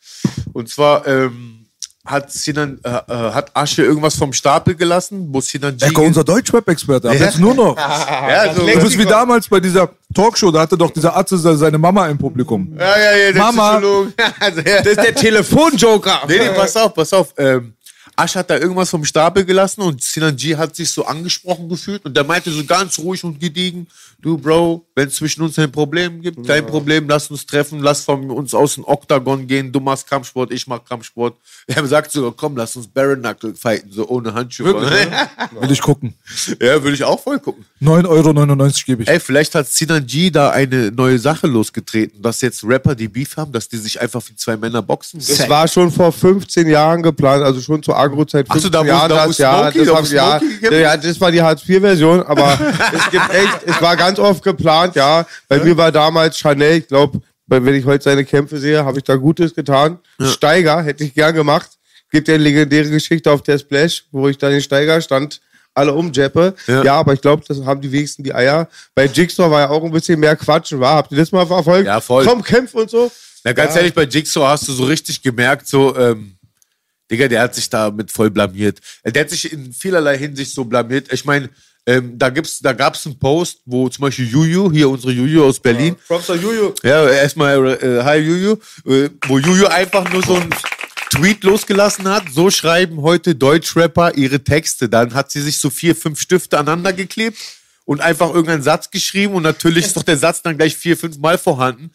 [0.54, 1.66] Und zwar ähm,
[2.06, 5.86] hat Sinan, äh, äh, hat Asche irgendwas vom Stapel gelassen, wo Sinan G.
[5.86, 7.10] Echo, unser Deutschrap-Experte.
[7.10, 7.26] Aber Ja.
[7.26, 7.76] jetzt nur noch.
[7.78, 11.78] ja, so, Du bist wie damals bei dieser Talkshow, da hatte doch dieser Atze seine
[11.80, 12.76] Mama im Publikum.
[12.78, 13.82] ja, ja, ja, der Mama.
[14.40, 14.62] Also.
[14.62, 16.22] Das ist der Telefonjoker.
[16.28, 17.34] Nee, nee, pass auf, pass auf.
[17.38, 17.74] Ähm,
[18.16, 22.06] Asch hat da irgendwas vom Stapel gelassen und Sinan G hat sich so angesprochen gefühlt
[22.06, 23.88] und der meinte so ganz ruhig und gediegen,
[24.22, 28.04] du Bro, wenn es zwischen uns ein Problem gibt, kein Problem, lass uns treffen, lass
[28.04, 31.36] von uns aus dem Oktagon gehen, du machst Kampfsport, ich mach Kampfsport.
[31.68, 34.74] Er sagt sogar, komm, lass uns Baron Knuckle fighten, so ohne Handschuhe.
[34.74, 36.14] Will ich gucken.
[36.60, 37.66] ja, würde ich auch voll gucken.
[37.82, 39.10] 9,99 Euro gebe ich.
[39.10, 43.38] Ey, vielleicht hat Sinan G da eine neue Sache losgetreten, dass jetzt Rapper, die Beef
[43.38, 45.20] haben, dass die sich einfach wie zwei Männer boxen.
[45.20, 48.46] Das war schon vor 15 Jahren geplant, also schon zur Agro-Zeit.
[48.50, 51.20] Ach so, 15 da Jahren da das, ja, Smokey- das, da hab, ja, ja, das
[51.22, 52.60] war die Hartz-IV-Version, aber
[52.94, 55.26] es gibt echt, es war ganz oft geplant, ja.
[55.48, 59.04] Bei mir war damals Chanel, ich glaube, wenn ich heute seine Kämpfe sehe, habe ich
[59.04, 60.00] da Gutes getan.
[60.22, 61.70] Steiger hätte ich gern gemacht.
[62.12, 65.40] Gibt ja eine legendäre Geschichte auf der Splash, wo ich dann den Steiger stand,
[65.74, 66.54] alle umjeppe.
[66.68, 66.84] Ja.
[66.84, 66.94] Ja.
[66.96, 68.68] aber ich glaube, das haben die wenigsten die Eier.
[68.96, 70.96] Bei Jigsaw war ja auch ein bisschen mehr Quatschen, war?
[70.96, 71.88] Habt ihr das mal verfolgt?
[71.88, 72.26] Ja, voll.
[72.26, 73.10] Komm, kämpf und so.
[73.44, 76.36] Na, ganz ehrlich, bei Jigsaw hast du so richtig gemerkt, so, ähm,
[77.12, 78.80] Digga, der hat sich damit voll blamiert.
[79.04, 81.12] Der hat sich in vielerlei Hinsicht so blamiert.
[81.12, 81.50] Ich meine,
[81.86, 85.60] ähm, da gibt's, da gab's einen Post, wo zum Beispiel Juju, hier unsere Juju aus
[85.60, 86.74] Berlin, Professor Juju.
[86.84, 90.50] ja, erstmal, äh, hi Juju, äh, wo Juju einfach nur so ein
[91.10, 94.88] Tweet losgelassen hat, so schreiben heute Deutschrapper ihre Texte.
[94.88, 97.38] Dann hat sie sich so vier, fünf Stifte aneinander geklebt
[97.86, 101.18] und einfach irgendeinen Satz geschrieben und natürlich ist doch der Satz dann gleich vier, fünf
[101.18, 101.92] Mal vorhanden.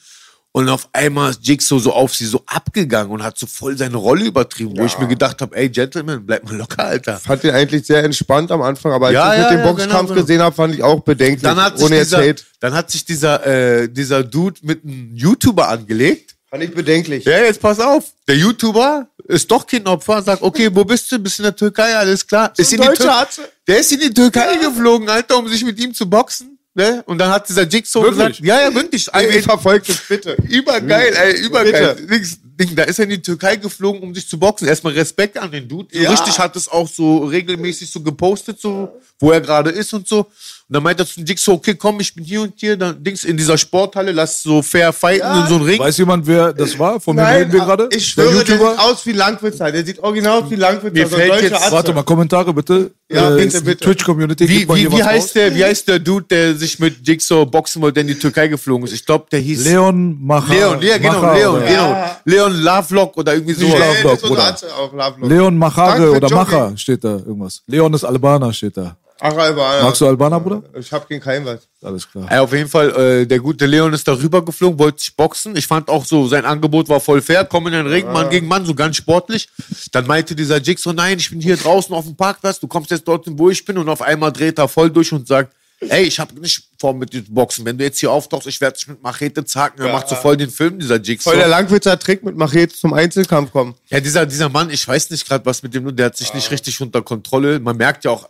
[0.56, 3.98] Und auf einmal ist Jigsaw so auf sie so abgegangen und hat so voll seine
[3.98, 7.18] Rolle übertrieben, wo ich mir gedacht habe, ey Gentleman, bleib mal locker, Alter.
[7.18, 9.70] Fand den eigentlich sehr entspannt am Anfang, aber als Ja, ich ja, mit dem ja,
[9.70, 11.42] Boxkampf genau, gesehen habe, fand ich auch bedenklich.
[11.42, 16.36] Dann hat sich, dieser, dann hat sich dieser, äh, dieser Dude mit einem YouTuber angelegt.
[16.48, 17.26] Fand ich bedenklich.
[17.26, 18.04] Ja, jetzt pass auf.
[18.26, 21.18] Der YouTuber ist doch kein Opfer, sagt, okay, wo bist du?
[21.18, 22.50] Bist in der Türkei, alles klar.
[22.56, 23.26] ist in die Tür
[23.68, 26.55] der ist in die Türkei geflogen, Alter, um sich mit ihm zu boxen.
[26.76, 27.02] Ne?
[27.06, 29.08] Und dann hat dieser Jigsaw gesagt, ja, ja, wirklich.
[29.10, 30.36] Ey, Ey, verfolgt es bitte.
[30.46, 31.96] Übergeil, ey, übergeil.
[32.06, 32.36] Nix,
[32.74, 34.68] da ist er in die Türkei geflogen, um sich zu boxen.
[34.68, 35.88] Erstmal Respekt an den Dude.
[35.90, 36.10] So Ja.
[36.10, 40.26] richtig hat es auch so regelmäßig so gepostet, so wo er gerade ist und so.
[40.68, 43.22] Und dann meint er zu Jigsaw, okay, komm, ich bin hier und hier, dann Dings
[43.24, 45.78] in dieser Sporthalle, lass so fair fighten in so einem Ring.
[45.78, 46.98] Weiß jemand, wer das war?
[46.98, 47.84] Von wem reden wir gerade?
[47.92, 48.70] ich Der schwöre, der YouTuber?
[48.72, 49.70] sieht aus wie Langwitzer.
[49.70, 50.90] Der sieht original aus wie Langwitzer.
[50.90, 51.70] Mir so fällt jetzt- Atze.
[51.70, 52.90] Warte mal, Kommentare bitte.
[53.08, 53.84] Ja, Äh, bitte, bitte.
[53.84, 54.48] Twitch-Community.
[54.48, 57.94] Wie, wie, wie heißt der, wie heißt der Dude, der sich mit Jigsaw boxen wollte,
[57.94, 58.92] der in die Türkei geflogen ist?
[58.92, 60.52] Ich glaube, der hieß Leon Macher.
[60.52, 62.10] Leon, ja, genau, Macher Leon, oder- genau.
[62.24, 63.66] Leon Lovelock oder irgendwie so.
[63.68, 65.26] Lovelock, der so.
[65.28, 66.36] Leon Machare oder Jogging.
[66.36, 67.62] Macher steht da irgendwas.
[67.68, 68.96] Leon ist Albaner steht da.
[69.20, 69.82] Ach, Albaner.
[69.82, 70.62] Magst du Albaner, Bruder?
[70.78, 71.60] Ich hab gegen keinen was.
[71.82, 72.28] Alles klar.
[72.30, 75.56] Ja, auf jeden Fall, äh, der gute Leon ist darüber geflogen, wollte sich boxen.
[75.56, 77.44] Ich fand auch so, sein Angebot war voll fair.
[77.44, 79.48] Komm in den Ring, Mann gegen Mann, so ganz sportlich.
[79.92, 83.08] Dann meinte dieser Jigsaw, nein, ich bin hier draußen auf dem Parkplatz, du kommst jetzt
[83.08, 83.78] dorthin, wo ich bin.
[83.78, 87.12] Und auf einmal dreht er voll durch und sagt, ey, ich habe nicht vor mit
[87.12, 87.64] dir zu boxen.
[87.64, 89.84] Wenn du jetzt hier auftauchst, ich werde dich mit Machete zacken.
[89.84, 91.30] Er macht so voll den Film, dieser Jigsaw.
[91.30, 93.74] Voll der Langwitzer Trick mit Machete zum Einzelkampf kommen.
[93.88, 96.50] Ja, dieser, dieser Mann, ich weiß nicht gerade, was mit dem, der hat sich nicht
[96.50, 97.60] richtig unter Kontrolle.
[97.60, 98.28] Man merkt ja auch,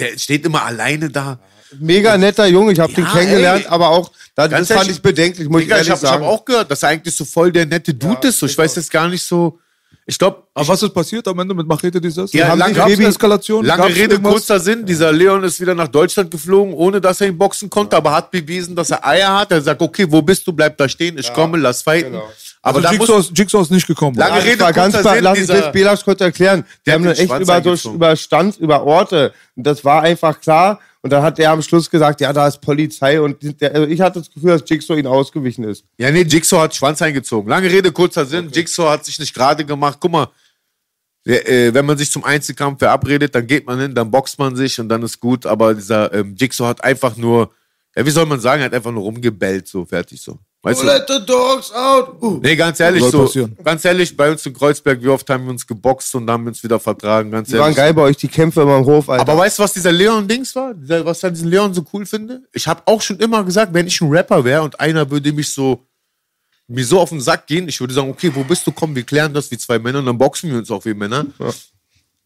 [0.00, 1.38] der steht immer alleine da.
[1.78, 3.70] Mega netter Junge, ich habe den Ja, kennengelernt, ey.
[3.70, 6.24] aber auch, das, das fand ich bedenklich, muss Digga, ich ich ehrlich habe hab sagen.
[6.32, 8.40] auch gehört, dass er eigentlich so voll der nette Dude ist.
[8.40, 9.58] So, ich weiß jetzt gar nicht so.
[10.06, 12.32] Ich glaube, Aber was ist passiert am Ende mit Machete dieses?
[12.32, 13.64] Ja, haben lange- Baby- Eskalation?
[13.64, 14.32] lange Gab's Rede, irgendwas?
[14.32, 14.84] kurzer Sinn.
[14.84, 18.32] Dieser Leon ist wieder nach Deutschland geflogen, ohne dass er ihn boxen konnte, aber hat
[18.32, 19.52] bewiesen, dass er Eier hat.
[19.52, 20.52] Er sagt, okay, wo bist du?
[20.52, 22.12] Bleib da stehen, ich komme, lass fighten.
[22.12, 22.28] genau.
[22.62, 24.16] Aber Also Jigsaw, muss, ist- Jigsaw ist nicht gekommen.
[24.16, 26.64] Lange Ja, Rede, war ganz kurzer klar, Sinn, lass ich dieser- jetzt Belasch kurz erklären.
[26.80, 27.96] Die Der haben echt Schwanz über, eingezogen.
[27.96, 29.32] über Stand, über Orte.
[29.56, 30.78] Und das war einfach klar.
[31.02, 33.18] Und dann hat er am Schluss gesagt, ja, da ist Polizei.
[33.18, 35.84] Und der, also ich hatte das Gefühl, dass Jigsaw ihn ausgewichen ist.
[35.96, 37.48] ja, nee, Jigsaw hat Schwanz eingezogen.
[37.48, 38.50] Lange Rede, kurzer Sinn.
[38.52, 39.96] Jigsaw hat sich nicht gerade gemacht.
[39.98, 40.28] Guck mal,
[41.26, 44.54] der, äh, wenn man sich zum Einzelkampf verabredet, dann geht man hin, dann boxt man
[44.56, 45.46] sich und dann ist gut.
[45.46, 47.50] Aber dieser ähm, Jigsaw hat einfach nur,
[47.96, 50.38] ja, wie soll man sagen, er hat einfach nur rumgebellt, so fertig so.
[50.62, 50.86] Weißt du?
[50.86, 52.20] Let the dogs out.
[52.20, 52.38] Uh.
[52.42, 53.56] Nee, ganz ehrlich, so, passieren.
[53.64, 56.62] ganz ehrlich, bei uns in Kreuzberg, wie oft haben wir uns geboxt und haben uns
[56.62, 57.76] wieder vertragen, ganz Die waren ehrlich.
[57.76, 59.22] geil bei euch, die Kämpfe immer im Hof, Alter.
[59.22, 60.74] Aber weißt du, was dieser Leon-Dings war?
[60.76, 62.42] Was ich an diesem Leon so cool finde?
[62.52, 65.50] Ich habe auch schon immer gesagt, wenn ich ein Rapper wäre und einer würde mich
[65.50, 65.86] so,
[66.68, 68.72] mir so auf den Sack gehen, ich würde sagen, okay, wo bist du?
[68.72, 71.24] Komm, wir klären das wie zwei Männer und dann boxen wir uns auch wie Männer.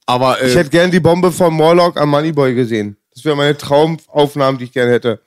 [0.06, 2.96] Aber äh, ich hätte gern die Bombe von Morlock am Moneyboy gesehen.
[3.14, 5.20] Das wäre meine Traumaufnahmen, die ich gerne hätte.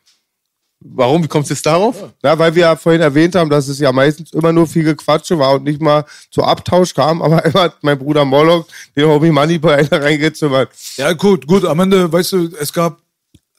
[0.80, 1.24] Warum?
[1.24, 2.12] Wie kommst du jetzt darauf?
[2.24, 5.38] Ja, weil wir ja vorhin erwähnt haben, dass es ja meistens immer nur viel Gequatsche
[5.38, 9.32] war und nicht mal zu Abtausch kam, aber immer hat mein Bruder Morlock den Homie
[9.32, 10.70] Moneyboy einer reingezimmert.
[10.98, 11.66] Ja, gut, gut.
[11.66, 13.00] Am Ende, weißt du, es gab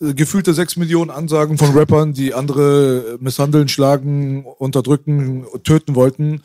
[0.00, 6.42] äh, gefühlte sechs Millionen Ansagen von Rappern, die andere äh, misshandeln, schlagen, unterdrücken, töten wollten.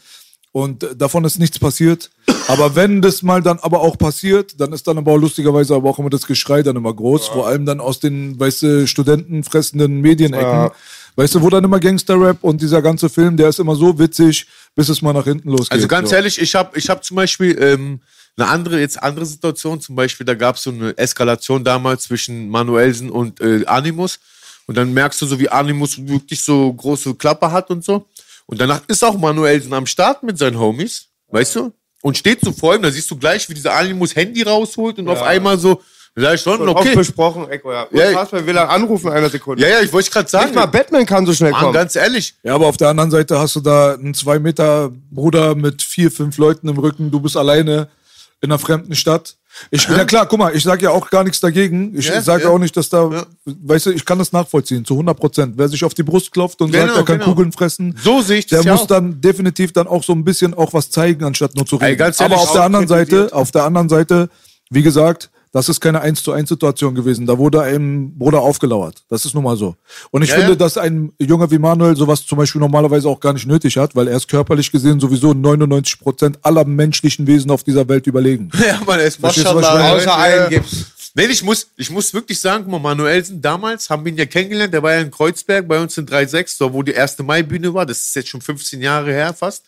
[0.53, 2.09] Und äh, davon ist nichts passiert.
[2.47, 5.89] Aber wenn das mal dann aber auch passiert, dann ist dann aber auch lustigerweise aber
[5.89, 7.27] auch immer das Geschrei dann immer groß.
[7.27, 10.45] Vor allem dann aus den, weißt du, studentenfressenden Medienecken.
[10.45, 10.71] Ja.
[11.15, 14.47] Weißt du, wo dann immer Gangster-Rap und dieser ganze Film, der ist immer so witzig,
[14.75, 15.71] bis es mal nach hinten losgeht.
[15.71, 16.15] Also ganz so.
[16.15, 17.99] ehrlich, ich habe ich hab zum Beispiel ähm,
[18.37, 22.49] eine andere, jetzt andere Situation, zum Beispiel, da gab es so eine Eskalation damals zwischen
[22.49, 24.19] Manuelsen und äh, Animus.
[24.65, 28.05] Und dann merkst du so, wie Animus wirklich so große Klappe hat und so.
[28.53, 31.73] Und danach ist auch Manuelsen am Start mit seinen Homies, weißt du?
[32.03, 35.07] Und steht so vor ihm, da siehst du gleich, wie dieser Animus Handy rausholt und
[35.09, 35.81] auf einmal so,
[36.15, 36.95] ich schon, Oft okay.
[36.95, 37.83] besprochen, Echo, ja.
[37.83, 39.63] Und Ja, Kasper will er anrufen in einer Sekunde.
[39.63, 40.45] Ja, ja, ich wollte gerade sagen.
[40.45, 41.73] Nicht mal Batman kann so schnell Mann, kommen.
[41.73, 42.35] ganz ehrlich.
[42.43, 46.11] Ja, aber auf der anderen Seite hast du da einen zwei Meter Bruder mit vier,
[46.11, 47.09] fünf Leuten im Rücken.
[47.09, 47.87] Du bist alleine
[48.41, 49.37] in einer fremden Stadt.
[49.71, 51.95] Ich, ja klar, guck mal, ich sage ja auch gar nichts dagegen.
[51.97, 52.49] Ich Ja, sage ja.
[52.49, 55.53] auch nicht, dass da, weißt du, ich kann das nachvollziehen, zu 100 Prozent.
[55.57, 57.29] Wer sich auf die Brust klopft und Genau, sagt, er kann genau.
[57.31, 58.87] Kugeln fressen, So sehe ich das der ja muss auch.
[58.87, 61.99] dann definitiv dann auch so ein bisschen auch was zeigen, anstatt nur zu Ey, reden.
[61.99, 64.29] ganz Aber auf der anderen Seite, auf der anderen Seite,
[64.69, 67.25] wie gesagt, das ist keine 1 zu 1 Situation gewesen.
[67.25, 69.03] Da wurde einem Bruder aufgelauert.
[69.07, 69.75] Das ist nun mal so.
[70.11, 70.55] Und ich Ja, finde, ja.
[70.57, 74.07] dass ein Junge wie Manuel sowas zum Beispiel normalerweise auch gar nicht nötig hat, weil
[74.07, 78.49] er ist körperlich gesehen sowieso 99 Prozent aller menschlichen Wesen auf dieser Welt überlegen.
[78.65, 79.75] Ja, man, er ich Maschallah.
[79.75, 79.95] meine?
[79.95, 80.85] Außer einen Gips.
[81.15, 84.25] Nee, ich muss, ich muss wirklich sagen, guck mal, Manuelsen damals haben wir ihn ja
[84.25, 87.71] kennengelernt, der war ja in Kreuzberg bei uns in 3.6, so, wo die erste Mai-Bühne
[87.75, 89.63] war, das ist jetzt schon 15 Jahre her fast.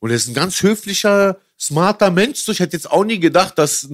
[0.00, 2.38] Und er ist ein ganz höflicher, smarter Mensch.
[2.40, 3.86] So, ich hätte jetzt auch nie gedacht, dass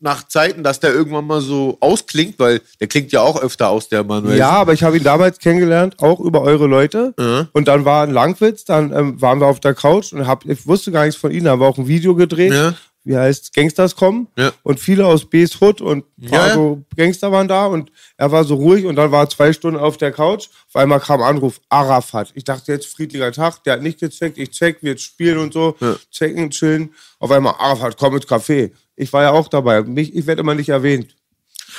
[0.00, 3.88] nach Zeiten, dass der irgendwann mal so ausklingt, weil der klingt ja auch öfter aus,
[3.88, 4.38] der Manuelsen.
[4.38, 7.14] Ja, aber ich habe ihn damals kennengelernt, auch über eure Leute.
[7.52, 10.66] Und dann war ein Langwitz, dann ähm, waren wir auf der Couch und hab, ich
[10.66, 11.44] wusste gar nichts von ihm.
[11.44, 12.52] Da haben wir auch ein Video gedreht.
[12.52, 12.74] Ja.
[13.02, 14.28] Wie heißt Gangsters kommen?
[14.36, 14.52] Ja.
[14.62, 16.54] Und viele aus B's Hood und paar ja.
[16.54, 19.80] so Gangster waren da und er war so ruhig und dann war er zwei Stunden
[19.80, 20.48] auf der Couch.
[20.68, 22.30] Auf einmal kam Anruf, Arafat.
[22.34, 25.54] Ich dachte jetzt friedlicher Tag, der hat nicht gecheckt, ich check, wir jetzt spielen und
[25.54, 25.76] so,
[26.10, 26.94] checken, chillen.
[27.18, 28.70] Auf einmal, Arafat, komm ins Café.
[29.00, 29.82] Ich war ja auch dabei.
[29.82, 31.14] Mich, ich werde immer nicht erwähnt.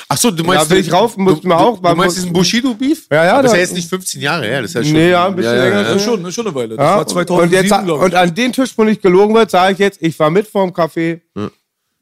[0.08, 2.16] Ach so, du meinst, Da will ich rauf, mussten du, wir auch- Du, meinst muss-
[2.16, 3.08] diesen Bushido-Beef?
[3.12, 4.94] Ja, ja, Aber das ist ja jetzt nicht 15 Jahre her, das ist ja schon.
[4.94, 5.82] Nee, ja, ein bisschen länger.
[5.92, 6.70] Ja, schon, ist schon eine Weile.
[6.78, 8.06] Das Ja, war und, 2007, jetzt, glaube ich.
[8.06, 10.70] und an den Tisch, wo nicht gelogen wird, sage ich jetzt, ich war mit vorm
[10.72, 11.20] Café.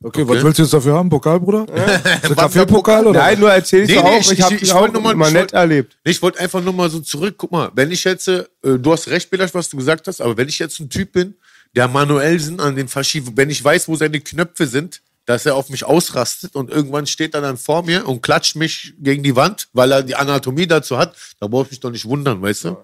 [0.02, 1.10] Okay, was willst du jetzt dafür haben?
[1.10, 1.66] Pokal, Bruder?
[1.66, 3.20] Der Kaffeepokal oder?
[3.20, 4.20] Nein, nur erzählst Nee, du nee, auch.
[4.22, 5.98] ich- Ich, habe ich- dich ich auch nur mal- ich nett erlebt.
[6.06, 7.36] Ich wollte einfach nur mal so zurück.
[7.38, 10.38] Guck mal, wenn ich jetzt, äh, du hast recht, Belasch, was du gesagt hast, aber
[10.38, 11.34] wenn ich jetzt ein Typ bin,
[11.76, 15.70] der Manuelsen an den verschieben, wenn ich weiß, wo seine Knöpfe sind, dass er auf
[15.70, 19.68] mich ausrastet und irgendwann steht er dann vor mir und klatscht mich gegen die Wand,
[19.74, 22.78] weil er die Anatomie dazu hat, da brauche ich mich doch nicht wundern, weißt du?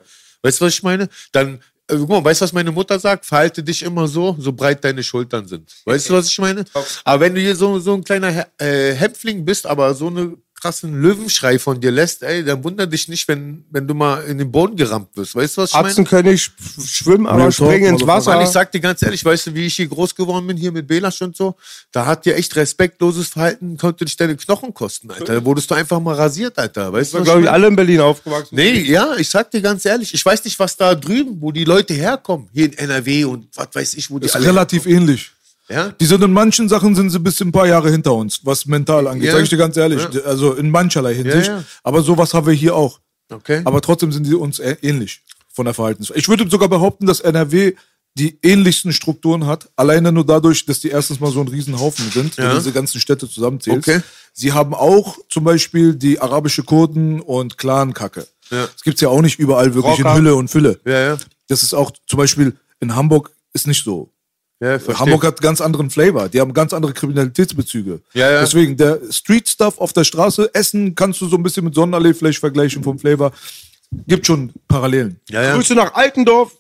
[0.44, 1.10] Weißt du, was ich meine?
[1.32, 1.56] Dann,
[1.88, 3.26] äh, guck mal, weißt du, was meine Mutter sagt?
[3.26, 5.76] Verhalte dich immer so, so breit deine Schultern sind.
[5.86, 6.64] Weißt du, was ich meine?
[7.04, 11.00] Aber wenn du hier so, so ein kleiner äh, Häpfling bist, aber so eine krassen
[11.02, 14.52] Löwenschrei von dir lässt, ey, dann wunder dich nicht, wenn, wenn du mal in den
[14.52, 15.36] Boden gerammt wirst.
[15.36, 15.90] Weißt du, was ich meine?
[15.90, 18.08] Atzen können nicht sch- schwimmen, aber springen ins.
[18.08, 18.32] Wasser.
[18.36, 20.72] Mann, ich sag dir ganz ehrlich, weißt du, wie ich hier groß geworden bin, hier
[20.72, 21.56] mit Belasch und so?
[21.92, 25.36] Da hat dir echt respektloses Verhalten, konnte dich deine Knochen kosten, Alter.
[25.36, 26.92] Da wurdest du einfach mal rasiert, Alter.
[26.92, 28.56] Weißt du, glaube ich, alle in Berlin aufgewachsen.
[28.56, 31.66] Nee, ja, ich sag dir ganz ehrlich, ich weiß nicht, was da drüben, wo die
[31.66, 35.32] Leute herkommen, hier in NRW und was weiß ich, wo die ist relativ ähnlich.
[35.70, 35.90] Ja?
[36.00, 39.08] Die sind in manchen Sachen sind sie bis ein paar Jahre hinter uns, was mental
[39.08, 39.28] angeht.
[39.28, 39.34] Ja.
[39.34, 40.08] Sag ich dir ganz ehrlich.
[40.12, 40.22] Ja.
[40.22, 41.48] Also in mancherlei Hinsicht.
[41.48, 41.64] Ja.
[41.84, 43.00] Aber sowas haben wir hier auch.
[43.32, 43.62] Okay.
[43.66, 46.20] Aber trotzdem sind die uns ähnlich von der Verhaltensweise.
[46.20, 47.74] Ich würde sogar behaupten, dass NRW
[48.18, 52.38] die ähnlichsten Strukturen hat, alleine nur dadurch, dass die erstens mal so ein Riesenhaufen sind,
[52.38, 52.52] wenn Ja.
[52.52, 53.90] du diese ganzen Städte zusammenzählst.
[53.90, 54.02] Okay.
[54.32, 58.26] Sie haben auch zum Beispiel die arabische Kurden und Clan-Kacke.
[58.52, 58.68] Ja.
[58.68, 60.12] Das gibt's ja auch nicht überall wirklich Rocker.
[60.12, 60.80] in Hülle und Fülle.
[60.86, 61.18] ja, ja.
[61.48, 64.10] Das ist auch zum Beispiel in Hamburg ist nicht so.
[64.60, 65.06] Ja, verstehe.
[65.06, 66.30] Hamburg hat ganz anderen Flavor.
[66.30, 68.02] Die haben ganz andere Kriminalitätsbezüge.
[68.14, 68.42] Ja, ja.
[68.42, 72.40] Deswegen, der Street-Stuff auf der Straße, Essen kannst du so ein bisschen mit Sonnenallee vielleicht
[72.40, 73.32] vergleichen vom Flavor.
[74.08, 75.20] Gibt schon Parallelen.
[75.30, 75.56] ja, ja.
[75.56, 76.54] Grüße nach Altendorf.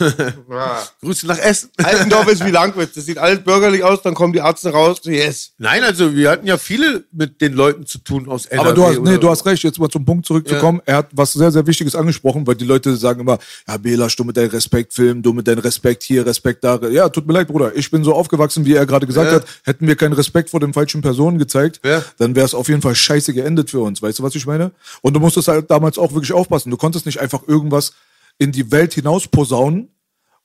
[1.02, 1.70] Grüße nach Essen.
[1.82, 2.94] Altendorf ist wie Langwitz.
[2.94, 4.98] Das sieht alles bürgerlich aus, dann kommen die Arzten raus.
[5.04, 5.52] Yes.
[5.58, 8.66] Nein, also wir hatten ja viele mit den Leuten zu tun aus NRW.
[8.68, 10.80] Aber du hast, nee, du hast recht, jetzt mal zum Punkt zurückzukommen.
[10.86, 14.24] Er hat was sehr, sehr Wichtiges angesprochen, weil die Leute sagen immer, ja, Belasch, du
[14.24, 16.78] mit deinem Respektfilm, du mit deinem Respekt hier, Respekt da.
[16.88, 17.74] Ja, tut mir leid, Bruder.
[17.76, 19.36] Ich bin so aufgewachsen, wie er gerade gesagt Ja.
[19.36, 19.46] hat.
[19.64, 22.02] Hätten wir keinen Respekt vor den falschen Personen gezeigt, Ja.
[22.18, 24.02] dann wäre es auf jeden Fall scheiße geendet für uns.
[24.02, 24.70] Weißt du, was ich meine?
[25.02, 26.70] Und du musstest halt damals auch wirklich aufpassen.
[26.70, 27.92] Du konntest nicht einfach irgendwas
[28.40, 29.88] in die Welt hinaus posaunen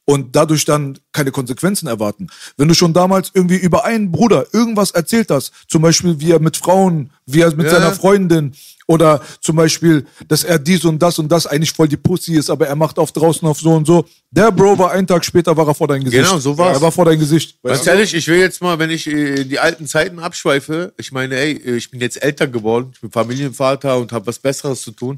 [0.08, 2.27] und dadurch dann keine Konsequenzen erwarten.
[2.58, 6.39] Wenn du schon damals irgendwie über einen Bruder irgendwas erzählt hast, zum Beispiel wie er
[6.39, 7.71] mit Frauen, wie er mit Ja.
[7.71, 8.53] seiner Freundin
[8.86, 12.51] oder zum Beispiel, dass er dies und das und das eigentlich voll die Pussy ist,
[12.51, 14.05] aber er macht auf draußen auf so und so.
[14.29, 16.23] Der Bro war einen Tag später war er vor dein Gesicht.
[16.23, 16.77] Genau, so war's.
[16.77, 17.58] Er war vor dein Gesicht.
[17.63, 21.36] Ganz ehrlich, ich will jetzt mal, wenn ich äh, die alten Zeiten abschweife, ich meine,
[21.36, 25.17] ey, ich bin jetzt älter geworden, ich bin Familienvater und habe was Besseres zu tun.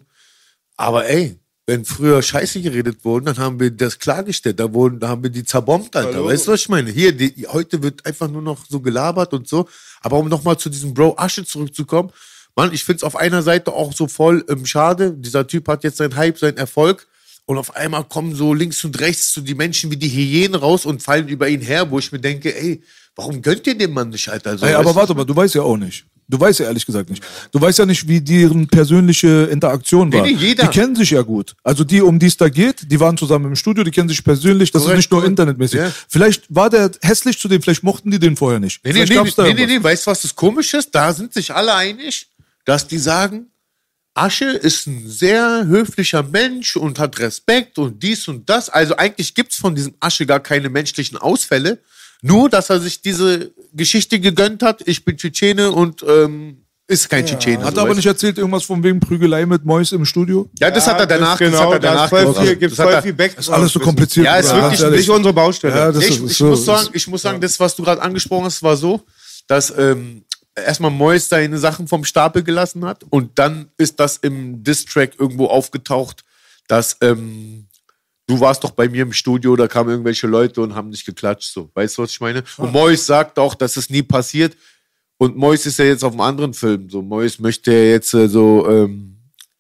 [0.77, 1.37] Aber ey,
[1.67, 5.29] wenn früher Scheiße geredet wurden, dann haben wir das klargestellt, da wurden, da haben wir
[5.29, 6.23] die zerbombt, Alter.
[6.23, 6.89] Weißt du, was ich meine?
[6.89, 9.67] Hier, die, heute wird einfach nur noch so gelabert und so.
[9.99, 12.11] Aber um nochmal zu diesem Bro Asche zurückzukommen,
[12.55, 15.11] Mann, ich find's auf einer Seite auch so voll ähm, schade.
[15.11, 17.05] Dieser Typ hat jetzt seinen Hype, seinen Erfolg.
[17.45, 20.85] Und auf einmal kommen so links und rechts so die Menschen wie die Hyänen raus
[20.85, 22.81] und fallen über ihn her, wo ich mir denke, ey,
[23.15, 24.57] warum gönnt ihr dem Mann nicht, Alter?
[24.57, 26.05] So, Ey, aber warte mal, du weißt ja auch nicht.
[26.29, 27.23] Du weißt ja ehrlich gesagt nicht.
[27.51, 30.23] Du weißt ja nicht, wie deren persönliche Interaktion war.
[30.23, 30.67] Nee, nee, jeder.
[30.67, 31.55] Die kennen sich ja gut.
[31.63, 34.21] Also die, um die es da geht, die waren zusammen im Studio, die kennen sich
[34.21, 34.71] persönlich.
[34.71, 35.79] Das Korrekt, ist nicht nur internetmäßig.
[35.79, 35.91] Ja.
[36.09, 38.83] Vielleicht war der hässlich zu dem, vielleicht mochten die den vorher nicht.
[38.83, 39.77] Nee, nee, vielleicht nee, nee, nee, irgendwas.
[39.77, 40.93] nee, weißt du, was das komisch ist?
[40.93, 42.27] Da sind sich alle einig,
[42.65, 43.47] dass die sagen,
[44.17, 48.69] Asche ist ein sehr höflicher Mensch und hat Respekt und dies und das.
[48.69, 51.79] Also eigentlich gibt's von diesem Asche gar keine menschlichen Ausfälle.
[52.21, 57.25] Nur, dass er sich diese Geschichte gegönnt hat, ich bin Tschetschene und ähm, ist kein
[57.25, 57.63] Tschetschene.
[57.63, 60.49] Hat so, er aber weißt nicht erzählt irgendwas von wegen Prügelei mit Mäus im Studio?
[60.59, 62.41] Ja, das hat er danach, Genau, das hat er da danach voll gemacht.
[62.45, 63.37] viel, gibt Das hat voll er- viel Back.
[63.37, 64.25] Ist alles so kompliziert.
[64.25, 64.81] Ja, ist wirklich.
[64.99, 65.75] Nicht unsere Baustelle.
[65.75, 67.83] Ja, das ist ich, ich so- muss ist- sagen, ich muss sagen, das, was du
[67.83, 69.01] gerade angesprochen hast, war so,
[69.47, 70.23] dass ähm,
[70.55, 75.47] erstmal Mois seine Sachen vom Stapel gelassen hat und dann ist das im Diss-Track irgendwo
[75.47, 76.23] aufgetaucht,
[76.67, 77.66] dass ähm,
[78.27, 81.51] du warst doch bei mir im Studio, da kamen irgendwelche Leute und haben dich geklatscht,
[81.51, 81.69] so.
[81.73, 82.43] Weißt du, was ich meine?
[82.57, 84.55] Und Mois sagt auch, dass es nie passiert.
[85.17, 86.89] Und Mois ist ja jetzt auf einem anderen Film.
[86.89, 89.16] So, Mois möchte ja jetzt äh, so, ähm,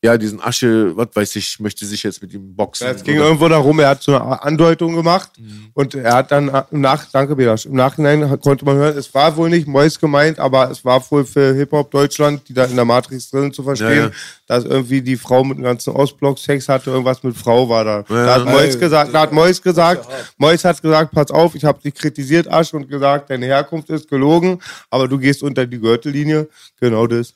[0.07, 2.87] ja, diesen Asche, was weiß ich, möchte sich jetzt mit ihm boxen.
[2.87, 5.31] Ja, es ging oder- irgendwo darum, er hat so eine Andeutung gemacht
[5.73, 9.13] und er hat dann äh, im Nach danke Belasch, im Nachhinein konnte man hören, es
[9.13, 12.75] war wohl nicht Mois gemeint, aber es war wohl für Hip-Hop Deutschland, die da in
[12.75, 14.11] der Matrix drin zu verstehen, Ja, ja.
[14.47, 18.03] dass irgendwie die Frau mit dem ganzen Ostblock Sex hatte, irgendwas mit Frau war da.
[18.07, 18.45] Da hat.
[18.45, 22.47] Mois gesagt, da hat Mois gesagt, Mois hat gesagt, pass auf, ich habe dich kritisiert,
[22.49, 26.47] Asch, und gesagt, deine Herkunft ist gelogen, aber du gehst unter die Gürtellinie.
[26.79, 27.33] Genau das.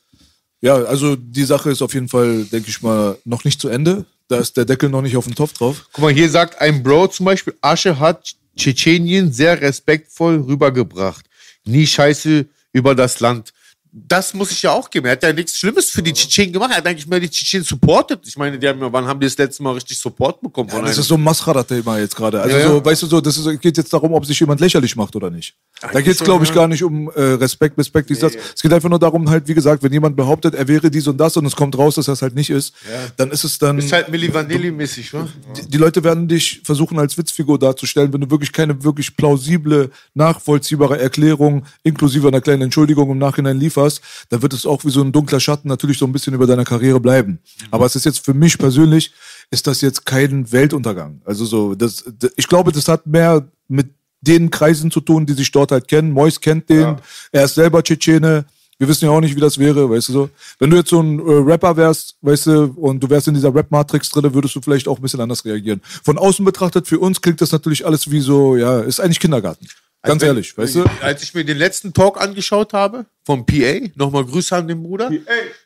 [0.61, 4.05] Ja, also die Sache ist auf jeden Fall, denke ich mal, noch nicht zu Ende.
[4.27, 5.87] Da ist der Deckel noch nicht auf dem Topf drauf.
[5.91, 11.25] Guck mal, hier sagt ein Bro zum Beispiel, Asche hat Tschetschenien sehr respektvoll rübergebracht.
[11.65, 13.53] Nie Scheiße über das Land.
[13.93, 15.05] Das muss ich ja auch geben.
[15.07, 16.71] Er hat ja nichts Schlimmes für die Tschetschenen gemacht.
[16.71, 18.21] Er hat eigentlich mehr die Tschetschenen supportet.
[18.25, 20.69] Ich meine, die haben, ja- wann haben die das letzte Mal richtig Support bekommen?
[20.71, 22.41] Ja, das ist so ein Mascara-Thema jetzt gerade.
[22.41, 22.67] Also Ja, ja.
[22.69, 25.29] so, weißt du so, das ist, geht jetzt darum, ob sich jemand lächerlich macht oder
[25.29, 25.55] nicht.
[25.81, 26.55] da Eigentlich geht es, glaube ich, ja.
[26.55, 28.33] gar nicht um äh, Respekt, Respekt, dies, das.
[28.55, 31.17] Es geht einfach nur darum, halt, wie gesagt, wenn jemand behauptet, er wäre dies und
[31.17, 32.73] das und es kommt raus, dass er es halt nicht ist,
[33.17, 33.77] dann ist es dann.
[33.77, 35.27] ist halt Milli Vanilli-mäßig, wa?
[35.57, 39.91] die, die Leute werden dich versuchen als Witzfigur darzustellen, wenn du wirklich keine wirklich plausible,
[40.13, 43.80] nachvollziehbare Erklärung inklusive einer kleinen Entschuldigung im Nachhinein lieferst,
[44.29, 46.65] dann wird es auch wie so ein dunkler Schatten natürlich so ein bisschen über deiner
[46.65, 47.39] Karriere bleiben.
[47.71, 49.11] Aber es ist jetzt für mich persönlich,
[49.49, 51.21] ist das jetzt kein Weltuntergang.
[51.25, 52.03] Also so, das,
[52.35, 53.89] ich glaube, das hat mehr mit
[54.21, 56.11] den Kreisen zu tun, die sich dort halt kennen.
[56.11, 56.97] Mois kennt den,
[57.31, 58.45] er ist selber Tschetschene.
[58.77, 60.29] Wir wissen ja auch nicht, wie das wäre, weißt du so.
[60.57, 63.53] Wenn du jetzt so ein äh, Rapper wärst, weißt du, und du wärst in dieser
[63.53, 65.81] Rap-Matrix drin, würdest du vielleicht auch ein bisschen anders reagieren.
[66.03, 69.67] Von außen betrachtet, für uns klingt das natürlich alles wie so, ja, ist eigentlich Kindergarten.
[70.03, 70.85] Ganz ehrlich, weißt du?
[71.01, 75.11] Als ich mir den letzten Talk angeschaut habe, vom PA, nochmal Grüße an den Bruder.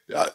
[0.08, 0.28] Ja,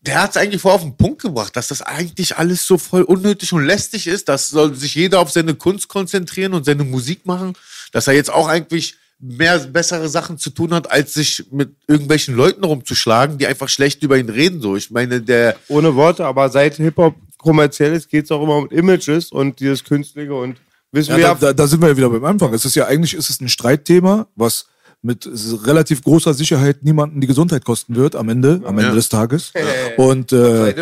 [0.00, 3.02] der hat es eigentlich voll auf den Punkt gebracht, dass das eigentlich alles so voll
[3.02, 4.28] unnötig und lästig ist.
[4.28, 7.52] Das soll sich jeder auf seine Kunst konzentrieren und seine Musik machen.
[7.92, 12.34] Dass er jetzt auch eigentlich mehr bessere Sachen zu tun hat, als sich mit irgendwelchen
[12.34, 14.60] Leuten rumzuschlagen, die einfach schlecht über ihn reden.
[14.60, 18.56] So, ich meine, der Ohne Worte, aber seit Hip-Hop kommerziell ist, geht es auch immer
[18.56, 20.56] um Images und dieses Künstliche und
[20.92, 22.52] wissen Ja, wir da, da, da sind wir ja wieder beim Anfang.
[22.54, 24.66] Es ist ja eigentlich ist es ein Streitthema, was
[25.02, 25.28] mit
[25.66, 28.94] relativ großer Sicherheit niemanden die Gesundheit kosten wird am Ende, am Ende Ja.
[28.94, 29.52] des Tages.
[29.96, 30.74] Und äh,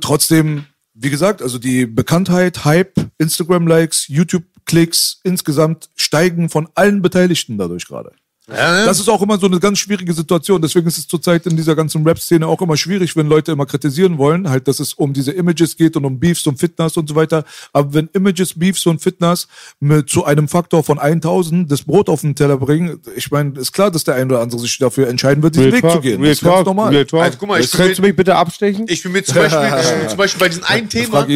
[0.00, 7.86] trotzdem, wie gesagt, also die Bekanntheit, Hype, Instagram-Likes, YouTube-Klicks insgesamt steigen von allen Beteiligten dadurch
[7.86, 8.12] gerade.
[8.48, 10.62] Das ist auch immer so eine ganz schwierige Situation.
[10.62, 14.16] Deswegen ist es zurzeit in dieser ganzen Rap-Szene auch immer schwierig, wenn Leute immer kritisieren
[14.16, 17.14] wollen, halt, dass es um diese Images geht und um Beefs und Fitness und so
[17.14, 17.44] weiter.
[17.74, 19.48] Aber wenn Images, Beefs und Fitness
[19.80, 23.72] mit zu einem Faktor von 1000 das Brot auf den Teller bringen, ich meine, ist
[23.72, 26.20] klar, dass der ein oder andere sich dafür entscheiden wird, diesen Real Weg zu gehen.
[26.22, 26.94] Real das ist ganz Talk, normal.
[26.94, 27.22] Real Talk.
[27.22, 28.86] Also, guck mal, ich könntest du mich bitte abstechen?
[28.88, 31.26] Ich bin mir zum Beispiel, ich bin zum Beispiel bei diesem einen Thema,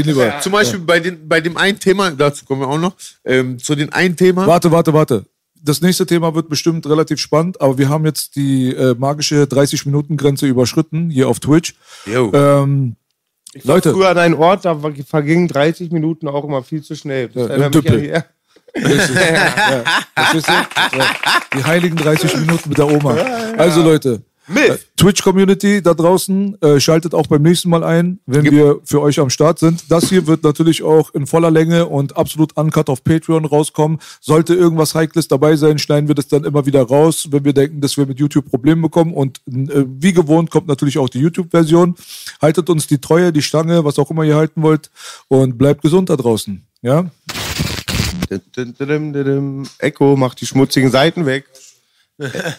[0.40, 2.94] zum Beispiel bei, den, bei dem einen Thema, dazu kommen wir auch noch,
[3.24, 4.46] ähm, zu dem einen Thema.
[4.46, 5.26] Warte, warte, warte.
[5.64, 10.46] Das nächste Thema wird bestimmt relativ spannend, aber wir haben jetzt die äh, magische 30-Minuten-Grenze
[10.46, 11.74] überschritten, hier auf Twitch.
[12.06, 12.96] Ähm,
[13.64, 17.28] Leute, Früher an einen Ort, da war- vergingen 30 Minuten auch immer viel zu schnell.
[17.28, 18.24] Das Ja, erinnert mich ja?
[18.74, 19.84] Ja,
[21.54, 23.14] die heiligen 30 Minuten mit der Oma.
[23.58, 28.80] Also Leute, äh, Twitch-Community da draußen, äh, schaltet auch beim nächsten Mal ein, wenn wir
[28.84, 29.84] für euch am Start sind.
[29.90, 33.98] Das hier wird natürlich auch in voller Länge und absolut uncut auf Patreon rauskommen.
[34.20, 37.80] Sollte irgendwas Heikles dabei sein, schneiden wir das dann immer wieder raus, wenn wir denken,
[37.80, 39.14] dass wir mit YouTube Probleme bekommen.
[39.14, 41.94] Und äh, wie gewohnt kommt natürlich auch die YouTube-Version.
[42.40, 44.90] Haltet uns die Treue, die Stange, was auch immer ihr halten wollt
[45.28, 46.64] und bleibt gesund da draußen.
[46.82, 47.10] Ja?
[49.78, 51.44] Echo macht die schmutzigen Seiten weg.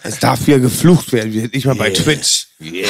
[0.04, 2.48] Es darf hier geflucht werden, nicht mal bei Twitch.
[2.60, 2.88] Yeah.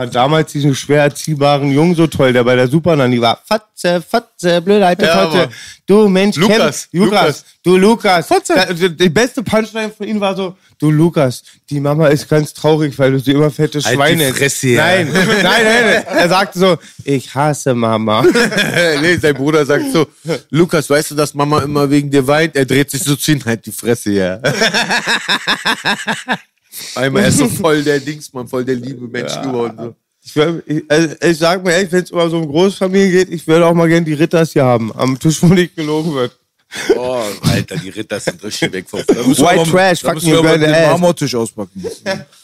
[0.00, 3.38] Fand damals diesen schwer erziehbaren Jungen so toll, der bei der Supernanny war.
[3.44, 5.26] Fatze, Fatze, blöde alte Ja.
[5.28, 5.48] Mann.
[5.84, 7.10] Du Mensch, Lukas, Lukas, Lukas.
[7.20, 8.26] Lukas, du Lukas.
[8.26, 8.54] Fotze.
[8.54, 12.98] Da- Die, beste Punchline von ihm war so, du Lukas, die Mama ist ganz traurig,
[12.98, 14.24] weil du sie immer fettes Halt Schwein die.
[14.32, 14.82] Fresse, ja.
[14.86, 16.04] Nein, nein, nein, nein.
[16.06, 18.24] Er sagte so, ich hasse Mama.
[19.02, 20.06] nee, sein Bruder sagt so,
[20.48, 22.56] Lukas, weißt du, dass Mama immer wegen dir weint?
[22.56, 24.40] Er dreht sich so zu ihm, halt die Fresse, ja.
[26.94, 29.76] Einmal er ist so voll der Dingsmann, voll der liebe Mensch geworden.
[29.78, 29.94] So.
[30.22, 33.30] Ich, wär, ich, also ich sag mir ehrlich, wenn es um so eine Großfamilie geht,
[33.30, 36.36] ich würde auch mal gerne die Ritters hier haben, am Tisch, wo nicht gelogen wird.
[36.96, 40.58] Oh, Alter, die Ritter sind richtig weg vom White Trash, Da fuck müssen you, wir
[40.58, 40.90] den ass.
[40.90, 41.84] Marmortisch auspacken.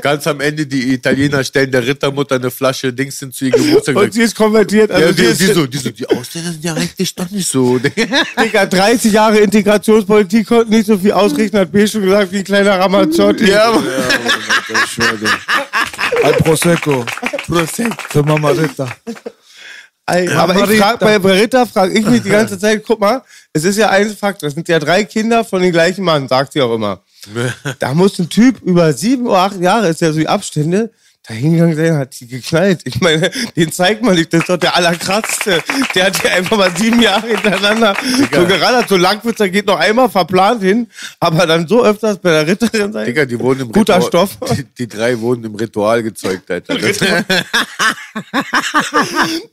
[0.00, 3.96] Ganz am Ende, die Italiener stellen der Rittermutter eine Flasche Dings hin zu ihr Geburtstag.
[3.96, 4.90] Und sie ist konvertiert.
[4.90, 7.78] Also ja, die, die, so, die so, die Ausländer sind ja eigentlich doch nicht so.
[7.78, 12.44] Digga, 30 Jahre Integrationspolitik konnten nicht so viel ausrichten, hat B schon gesagt, wie ein
[12.44, 13.50] kleiner Ramazzotti.
[13.50, 13.84] ja, Mann.
[14.68, 15.30] Ich schwöre.
[16.22, 17.04] Ein Prosecco.
[18.10, 18.88] Für Mama Ritter.
[20.06, 20.84] Ey, aber ich Marita.
[20.84, 23.90] frag, bei, bei Ritter frage ich mich die ganze Zeit, guck mal, es ist ja
[23.90, 27.00] ein Fakt, das sind ja drei Kinder von dem gleichen Mann, sagt sie auch immer.
[27.78, 30.90] Da muss ein Typ über sieben oder acht Jahre, ist ja so die Abstände,
[31.30, 32.80] da hingegangen sein, hat die geknallt.
[32.84, 35.62] Ich meine, den zeigt man nicht, das ist doch der allerkrasseste.
[35.94, 37.94] Der hat ja einfach mal sieben Jahre hintereinander
[38.32, 38.88] so gerallert.
[38.88, 40.88] So Langwitzer geht noch einmal verplant hin,
[41.20, 43.06] aber dann so öfters bei der Ritterin sein.
[43.06, 44.38] Digga, die wurden im Guter Ritual, Stoff.
[44.56, 46.76] Die, die drei wurden im Ritual gezeugt, Alter.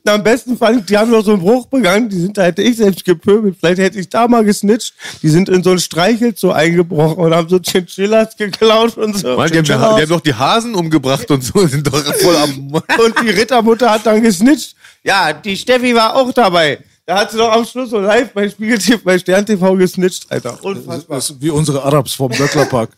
[0.04, 2.62] Am besten fand ich, die haben noch so einen Bruch begangen, die sind, da hätte
[2.62, 4.94] ich selbst gepöbelt, vielleicht hätte ich da mal gesnitcht.
[5.22, 9.36] Die sind in so ein Streichelzoo eingebrochen und haben so Chinchillas geklaut und so.
[9.36, 12.68] Mann, die, haben, die haben doch die Hasen umgebracht und so, sind doch voll am.
[12.72, 14.74] Und die Rittermutter hat dann gesnitcht.
[15.02, 16.78] Ja, die Steffi war auch dabei.
[17.06, 20.26] Da hat sie doch am Schluss so live bei Spiegel TV, bei Stern TV gesnitcht,
[20.30, 20.62] Alter.
[20.62, 21.16] Unfassbar.
[21.16, 22.90] Das ist wie unsere Arabs vom Böcklerpark.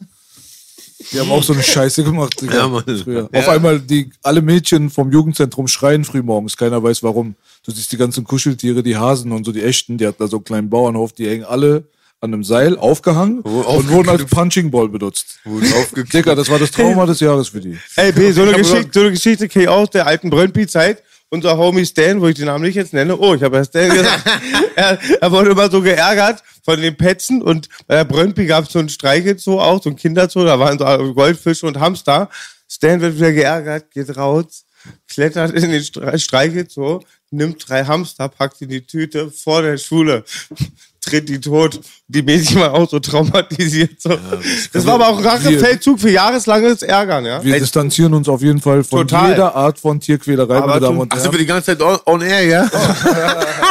[1.12, 2.40] Die haben auch so eine Scheiße gemacht.
[2.40, 2.84] Digga, Ja, Mann.
[3.02, 3.28] früher.
[3.32, 3.38] Ja.
[3.40, 6.56] Auf einmal die alle Mädchen vom Jugendzentrum schreien frühmorgens.
[6.56, 7.36] Keiner weiß warum.
[7.64, 10.36] Du siehst die ganzen Kuscheltiere, die Hasen und so die echten, die hatten da so
[10.38, 11.84] einen kleinen Bauernhof, die hängen alle
[12.22, 14.24] an einem Seil aufgehangen und wurden als.
[14.26, 15.38] Punching Ball benutzt.
[16.12, 17.78] Digga, das war das Trauma des Jahres für die.
[17.96, 21.02] Ey, B, so eine, Geschichte, so eine Geschichte kenne ich aus der alten Brøndby-Zeit.
[21.32, 23.88] Unser Homie Stan, wo ich den Namen nicht jetzt nenne, oh, ich habe ja Stan
[23.88, 24.24] gesagt,
[24.74, 28.72] er, er wurde immer so geärgert von den Petzen und bei der Brøndby gab es
[28.72, 32.28] so ein Streichelzoo auch, so ein Kinderzoo, da waren so Goldfische und Hamster.
[32.68, 34.64] Stan wird wieder geärgert, geht raus,
[35.08, 37.00] klettert in den Stre- Streichelzoo,
[37.30, 40.24] nimmt drei Hamster, packt sie in die Tüte vor der Schule,
[41.00, 41.80] tritt die tot.
[42.08, 44.00] Die Mädchen waren auch so traumatisiert.
[44.00, 44.18] So.
[44.72, 47.42] das war aber auch ein Rachefeldzug für jahreslanges Ärgern, ja.
[47.42, 49.30] Wir distanzieren uns auf jeden Fall von Total.
[49.30, 51.80] jeder Art von Tierquälerei, Aber meine Damen tu- und Ach, sind wir die ganze Zeit
[51.82, 52.70] on, on air, ja?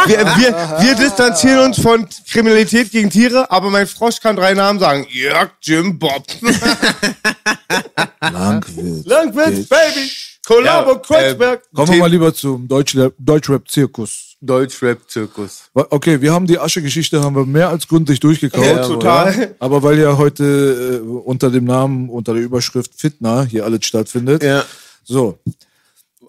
[0.06, 4.80] Wir, wir, wir distanzieren uns von Kriminalität gegen Tiere, aber mein Frosch kann drei Namen
[4.80, 5.06] sagen.
[5.10, 6.26] Jörg, Jim, Bob.
[8.22, 9.06] Langwild.
[9.06, 10.10] Langwitz, Baby.
[10.46, 11.64] Columbo, Ja, Kreuzberg.
[11.74, 14.36] Kommen wir mal lieber zum Deutschrap- Deutschrap-Zirkus.
[14.42, 15.70] Deutschrap-Zirkus.
[15.74, 18.66] Okay, wir haben die Asche-Geschichte haben wir mehr als gründlich durchgekaut.
[18.66, 19.56] Ja, total.
[19.60, 24.42] Aber weil ja heute äh, unter dem Namen, unter der Überschrift Fitna hier alles stattfindet.
[24.44, 24.64] Ja.
[25.04, 25.38] So.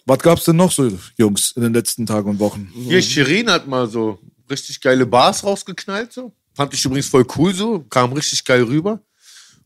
[0.06, 2.68] Was gab's denn noch so, Jungs, in den letzten Tagen und Wochen?
[2.74, 4.18] Hier, Shirin hat mal so
[4.50, 6.32] richtig geile Bars rausgeknallt, so.
[6.54, 7.84] Fand ich übrigens voll cool, so.
[7.88, 9.00] Kam richtig geil rüber.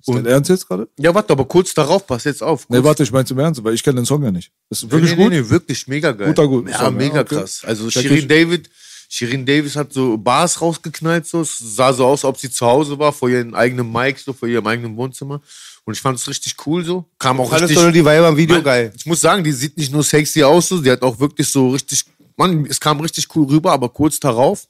[0.07, 0.89] Ist dein Ernst jetzt gerade?
[0.99, 2.69] Ja, warte, aber kurz darauf, pass jetzt auf.
[2.69, 4.51] Nee, Kurz- warte, ich mein's im Ernst, weil ich kenne den Song ja nicht.
[4.69, 5.33] Ist wirklich nee, gut?
[5.33, 6.29] Nee, nee, wirklich mega geil.
[6.29, 6.69] Guter, gut.
[6.69, 7.37] Ja, Song, ja, mega okay.
[7.37, 7.63] krass.
[7.65, 8.29] Also Check Shirin ich.
[8.29, 8.71] David,
[9.09, 11.41] Shirin Davis hat so Bars rausgeknallt, so.
[11.41, 14.47] Es sah so aus, ob sie zu Hause war, vor ihrem eigenen Mic, so vor
[14.47, 15.41] ihrem eigenen Wohnzimmer.
[15.87, 17.05] Und ich fand es richtig cool, so.
[17.19, 17.83] Kam auch Fandest richtig.
[17.83, 18.93] nur die Weiber im Video Mann, geil?
[18.97, 21.71] Ich muss sagen, die sieht nicht nur sexy aus, so, die hat auch wirklich so
[21.71, 22.05] richtig,
[22.37, 24.67] Mann, es kam richtig cool rüber, aber kurz darauf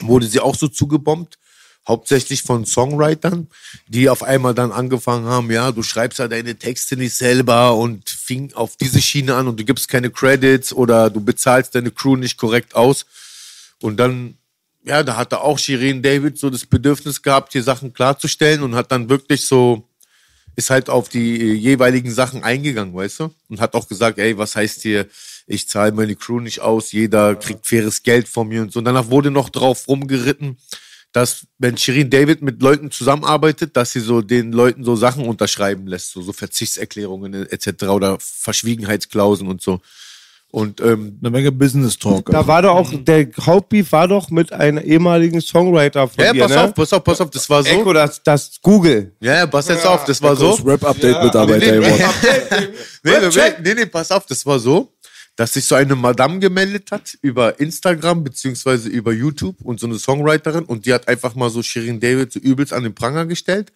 [0.00, 1.38] wurde sie auch so zugebombt,
[1.86, 3.48] hauptsächlich von Songwritern,
[3.88, 8.08] die auf einmal dann angefangen haben, ja, du schreibst ja deine Texte nicht selber und
[8.08, 12.16] fing auf diese Schiene an und du gibst keine Credits oder du bezahlst deine Crew
[12.16, 13.04] nicht korrekt aus.
[13.80, 14.36] Und dann,
[14.84, 18.92] ja, da hatte auch Shirin David so das Bedürfnis gehabt, hier Sachen klarzustellen und hat
[18.92, 19.88] dann wirklich so,
[20.54, 23.34] ist halt auf die äh, jeweiligen Sachen eingegangen, weißt du?
[23.48, 25.08] Und hat auch gesagt, ey, was heißt hier,
[25.48, 28.78] ich zahle meine Crew nicht aus, jeder kriegt faires Geld von mir und so.
[28.78, 30.58] Und danach wurde noch drauf rumgeritten,
[31.12, 35.86] dass wenn Shirin David mit Leuten zusammenarbeitet, dass sie so den Leuten so Sachen unterschreiben
[35.86, 37.84] lässt, so, so Verzichtserklärungen etc.
[37.84, 39.80] oder Verschwiegenheitsklauseln und so.
[40.52, 42.26] Und ähm, Eine Menge Business Talk.
[42.30, 46.42] Da war doch auch, der Hauptbeef war doch mit einem ehemaligen Songwriter von ja, dir,
[46.42, 46.62] pass ne?
[46.64, 47.70] auf, pass auf, pass auf, das war so.
[47.70, 49.12] Echo, das, das Google.
[49.20, 50.50] Ja, ja, pass jetzt auf, das war so.
[50.54, 51.80] Das Rap-Update-Mitarbeiter.
[53.04, 54.92] Nee, nee, nee, nee, nee, pass auf, das war so,
[55.36, 59.98] dass sich so eine Madame gemeldet hat über Instagram beziehungsweise über YouTube und so eine
[59.98, 63.72] Songwriterin und die hat einfach mal so Shirin David so übelst an den Pranger gestellt.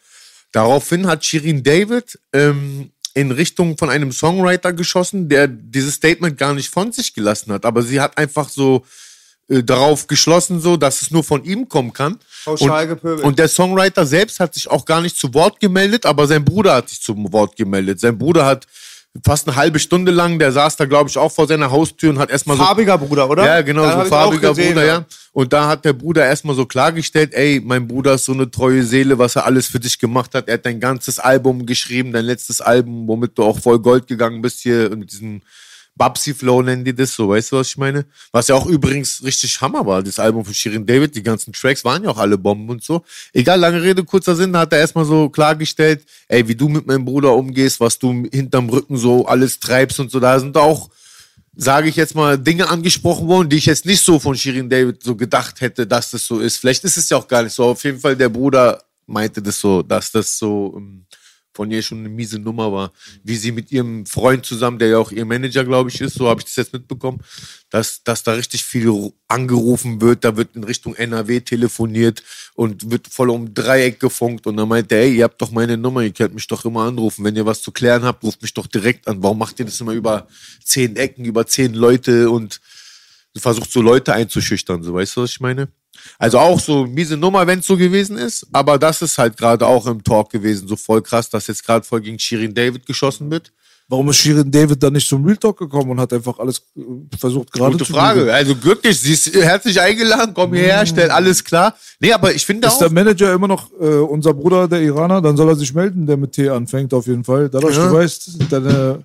[0.53, 6.55] Daraufhin hat Shirin David ähm, in Richtung von einem Songwriter geschossen, der dieses Statement gar
[6.55, 8.85] nicht von sich gelassen hat, aber sie hat einfach so
[9.49, 12.19] äh, darauf geschlossen, so, dass es nur von ihm kommen kann.
[12.45, 16.27] Pauschal und, und der Songwriter selbst hat sich auch gar nicht zu Wort gemeldet, aber
[16.27, 17.99] sein Bruder hat sich zum Wort gemeldet.
[18.01, 18.67] Sein Bruder hat
[19.25, 22.19] fast eine halbe Stunde lang, der saß da, glaube ich, auch vor seiner Haustür und
[22.19, 22.63] hat erstmal so.
[22.63, 23.45] Farbiger Bruder, oder?
[23.45, 24.95] Ja, genau, hab so farbiger gesehen, Bruder, ja.
[24.99, 25.05] ja.
[25.33, 28.83] Und da hat der Bruder erstmal so klargestellt, ey, mein Bruder ist so eine treue
[28.83, 30.49] Seele, was er alles für dich gemacht hat.
[30.49, 34.41] Er hat dein ganzes Album geschrieben, dein letztes Album, womit du auch voll Gold gegangen
[34.43, 35.43] bist hier mit diesem
[35.97, 38.05] Babsi-Flow nennen die das so, weißt du, was ich meine?
[38.31, 41.85] Was ja auch übrigens richtig Hammer war, das Album von Shirin David, die ganzen Tracks
[41.85, 43.03] waren ja auch alle Bomben und so.
[43.33, 46.87] Egal, lange Rede, kurzer Sinn, da hat er erstmal so klargestellt, ey, wie du mit
[46.87, 50.91] meinem Bruder umgehst, was du hinterm Rücken so alles treibst und so, da sind auch
[51.59, 55.03] sage ich jetzt mal, Dinge angesprochen worden, die ich jetzt nicht so von Shirin David
[55.03, 56.59] so gedacht hätte, dass das so ist.
[56.59, 57.65] Vielleicht ist es ja auch gar nicht so.
[57.65, 61.07] Auf jeden Fall, der Bruder meinte das so, dass das so ähm,
[61.57, 62.93] von ihr schon eine miese Nummer war.
[63.25, 66.29] Wie sie mit ihrem Freund zusammen, der ja auch ihr Manager, glaube ich, ist, so
[66.29, 67.21] habe ich das jetzt mitbekommen,
[67.71, 72.23] dass, dass da richtig viel angerufen wird, da wird in Richtung NRW telefoniert
[72.55, 75.77] und wird voll um Dreieck gefunkt und dann meinte er, ey, ihr habt doch meine
[75.77, 77.25] Nummer, ihr könnt mich doch immer anrufen.
[77.25, 79.23] Wenn ihr was zu klären habt, ruft mich doch direkt an.
[79.23, 80.29] Warum macht ihr das immer über
[80.63, 82.61] zehn Ecken, über zehn Leute und
[83.37, 85.69] versucht so Leute einzuschüchtern, so weißt du, was ich meine?
[86.19, 89.67] Also auch so miese Nummer, wenn es so gewesen ist, aber das ist halt gerade
[89.67, 93.31] auch im Talk gewesen, so voll krass, dass jetzt gerade voll gegen Shirin David geschossen
[93.31, 93.53] wird.
[93.89, 96.81] Warum ist Shirin David dann nicht zum Real Talk gekommen und hat einfach alles äh,
[97.17, 98.19] versucht gerade Gute zu Frage.
[98.21, 98.35] bügeln?
[98.35, 101.73] Also glücklich, sie ist herzlich eingeladen, komm hierher, stell alles klar.
[102.01, 102.79] Nee, aber ich finde Ist auch.
[102.81, 105.23] der Manager immer noch äh, unser Bruder, der Iraner?
[105.23, 107.49] Dann soll er sich melden, der mit T anfängt auf jeden Fall.
[107.49, 107.87] Dadurch, Ja.
[107.87, 109.05] du weißt, deine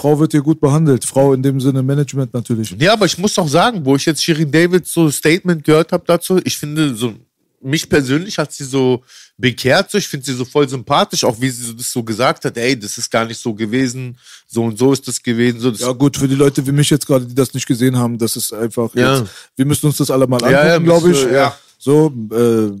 [0.00, 1.04] Frau wird hier gut behandelt.
[1.04, 2.74] Frau in dem Sinne Management natürlich.
[2.78, 5.92] Ja, aber ich muss auch sagen, wo ich jetzt Shirin David so ein Statement gehört
[5.92, 7.12] habe dazu, ich finde so
[7.62, 9.02] mich persönlich hat sie so
[9.36, 9.90] bekehrt.
[9.90, 12.78] So, ich finde sie so voll sympathisch, auch wie sie das so gesagt hat, ey,
[12.78, 15.60] das ist gar nicht so gewesen, so und so ist das gewesen.
[15.60, 17.94] So, das Ja gut, für die Leute wie mich jetzt gerade, die das nicht gesehen
[17.98, 19.18] haben, das ist einfach Ja.
[19.18, 21.22] jetzt, wir müssen uns das alle mal Ja, ja, angucken, glaube ich.
[21.30, 21.54] ja.
[21.78, 22.80] So, äh,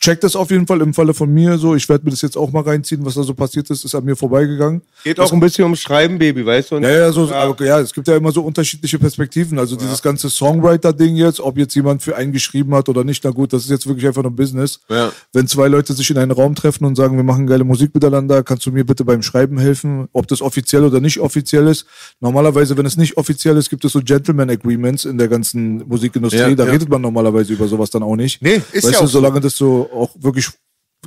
[0.00, 1.74] checkt das auf jeden Fall im Falle von mir so.
[1.74, 4.04] Ich werde mir das jetzt auch mal reinziehen, was da so passiert ist, ist an
[4.04, 4.82] mir vorbeigegangen.
[5.04, 6.76] Geht auch ein bisschen ums Schreiben, Baby, weißt du?
[6.76, 9.58] Und Ja, ja, so, aber, ja, es gibt ja immer so unterschiedliche Perspektiven.
[9.58, 13.30] Also dieses ganze Songwriter-Ding jetzt, ob jetzt jemand für einen geschrieben hat oder nicht, na
[13.30, 14.80] gut, das ist jetzt wirklich einfach nur Business.
[14.88, 15.12] Ja.
[15.32, 18.42] Wenn zwei Leute sich in einen Raum treffen und sagen, wir machen geile Musik miteinander,
[18.42, 21.86] kannst du mir bitte beim Schreiben helfen, ob das offiziell oder nicht offiziell ist.
[22.20, 26.38] Normalerweise, wenn es nicht offiziell ist, gibt es so Gentleman-Agreements in der ganzen Musikindustrie.
[26.40, 26.72] Ja, da ja.
[26.72, 28.42] redet man normalerweise über sowas dann auch nicht.
[28.42, 29.18] Nee, ist weißt ja du, auch so.
[29.18, 30.50] solange das so auch wirklich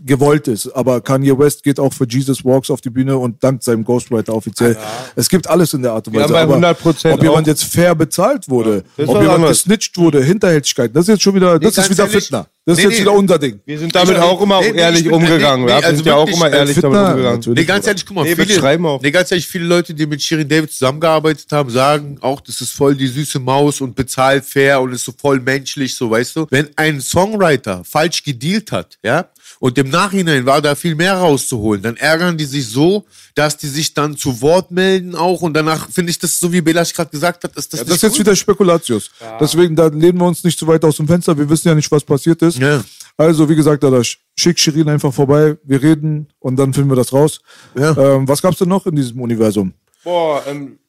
[0.05, 0.67] gewollt ist.
[0.69, 4.33] Aber Kanye West geht auch für Jesus Walks auf die Bühne und dankt seinem Ghostwriter
[4.33, 4.77] offiziell.
[5.15, 6.37] Es gibt alles in der Art und Wir Weise.
[6.39, 9.57] haben bei aber 100% ob jemand jetzt fair bezahlt wurde, Das ist ob jemand anderes.
[9.59, 12.47] gesnitcht wurde, Hinterhältigkeit, das ist jetzt schon wieder, das ganz ist wieder ehrlich, Fitner.
[12.63, 13.05] Das nee, ist jetzt nee.
[13.05, 13.59] wieder unser Ding.
[13.65, 15.65] Wir sind damit Ich- auch immer nee, nee, ehrlich umgegangen.
[15.65, 17.23] nee, wir nee, also sind ja auch immer ehrlich damit Fitner, umgegangen.
[17.39, 17.59] natürlich.
[17.59, 19.01] Nee, ganz ehrlich, guck mal, Nee, viele, schreiben auch.
[19.01, 22.71] nee, ganz ehrlich, viele Leute, die mit Shirin David zusammengearbeitet haben, sagen auch, das ist
[22.71, 26.45] voll die süße Maus und bezahlt fair und ist so voll menschlich, so weißt du.
[26.51, 29.25] Wenn ein Songwriter falsch gedealt hat, ja,
[29.61, 33.05] und im Nachhinein war da viel mehr rauszuholen, dann ärgern die sich so,
[33.35, 36.61] dass die sich dann zu Wort melden auch und danach finde ich das, so wie
[36.61, 38.19] Belasch gerade gesagt hat, ist das Ja, das ist jetzt gut.
[38.21, 39.11] wieder Spekulatius.
[39.39, 41.37] Deswegen, da lehnen wir uns nicht zu weit aus dem Fenster.
[41.37, 42.57] Wir wissen ja nicht, was passiert ist.
[42.57, 42.83] Ja.
[43.17, 45.55] Also, wie gesagt, Adasch, schick Shirin einfach vorbei.
[45.63, 47.39] Wir reden und dann finden wir das raus.
[47.77, 47.95] Ja.
[47.95, 49.73] Ähm, was gab's denn noch in diesem Universum?
[50.03, 50.79] Boah, ähm,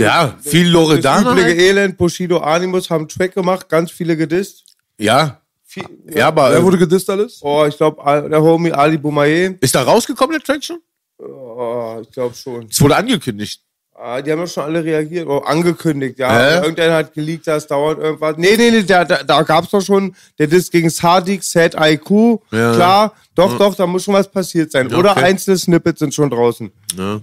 [0.00, 1.32] Ja, viel das Loredana.
[1.32, 1.58] übliche halt.
[1.60, 4.64] Elend, Bushido, Animus haben Track gemacht, ganz viele gedisst.
[4.96, 5.41] Ja.
[5.72, 7.40] Viel, Ja, aber Wer äh, wurde gedisst alles?
[7.42, 9.54] Oh, ich glaube, der Homie Ali Boumaier.
[9.58, 10.80] ist da rausgekommen, der Track schon?
[11.18, 12.66] Oh, ich glaube schon.
[12.70, 13.62] Es wurde angekündigt.
[13.94, 16.30] Ah, die haben ja schon alle reagiert, oh, angekündigt, ja.
[16.30, 16.56] Hä?
[16.56, 18.36] Irgendeiner hat geleakt, das dauert irgendwas.
[18.36, 22.10] Nee, nee, nee, da, da, da gab's doch schon, der Diss gegen Sadik, Sad IQ,
[22.50, 22.74] Ja.
[22.74, 24.92] klar, doch, doch, da muss schon was passiert sein.
[24.92, 25.22] Oder Okay.
[25.24, 26.70] einzelne Snippets sind schon draußen.
[26.98, 27.20] Ja.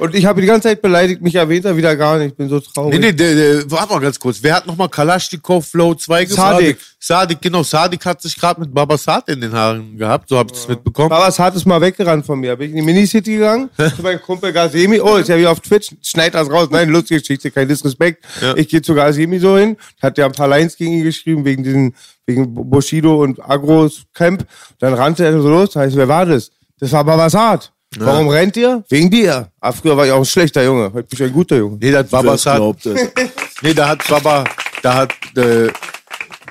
[0.00, 2.48] Und ich habe die ganze Zeit beleidigt, mich erwähnt er wieder gar nicht, ich bin
[2.48, 2.98] so traurig.
[2.98, 4.38] Nee, nee, der, warte mal ganz kurz.
[4.42, 6.36] Wer hat nochmal Kalaschnikow Flow 2 gemacht?
[6.36, 6.78] Sadik.
[6.98, 7.62] Sadik, genau.
[7.62, 11.08] Sadik hat sich gerade mit Babasat in den Haaren gehabt, so hab ich das mitbekommen.
[11.08, 12.54] Babas hat es mal weggerannt von mir.
[12.56, 15.00] Bin ich in die Minicity gegangen, zu meinem Kumpel Gazemi.
[15.00, 15.94] Oh, ist ja wieder auf Twitch.
[16.02, 16.68] Schneid das raus.
[16.70, 18.24] Nein, lustige Geschichte, kein Disrespekt.
[18.40, 18.56] Ja.
[18.56, 19.76] Ich gehe zu Gazemi so hin.
[20.00, 21.94] Hat ja ein paar Lines gegen ihn geschrieben, wegen diesen,
[22.26, 24.46] wegen Bushido und Agros Camp.
[24.78, 25.74] Dann rannte er so los.
[25.74, 26.50] Heißt, wer war das?
[26.78, 27.72] Das war Babasat.
[27.98, 28.84] Warum rennt ihr?
[28.88, 29.50] Wegen dir.
[29.60, 30.84] Ah, früher war ich auch ein schlechter Junge.
[30.92, 31.78] Heute bin ich ein guter Junge.
[31.80, 33.08] Nee, da hat Babasat, glaubt es?
[33.62, 34.44] nee, da hat Baba,
[34.82, 35.68] da hat, äh,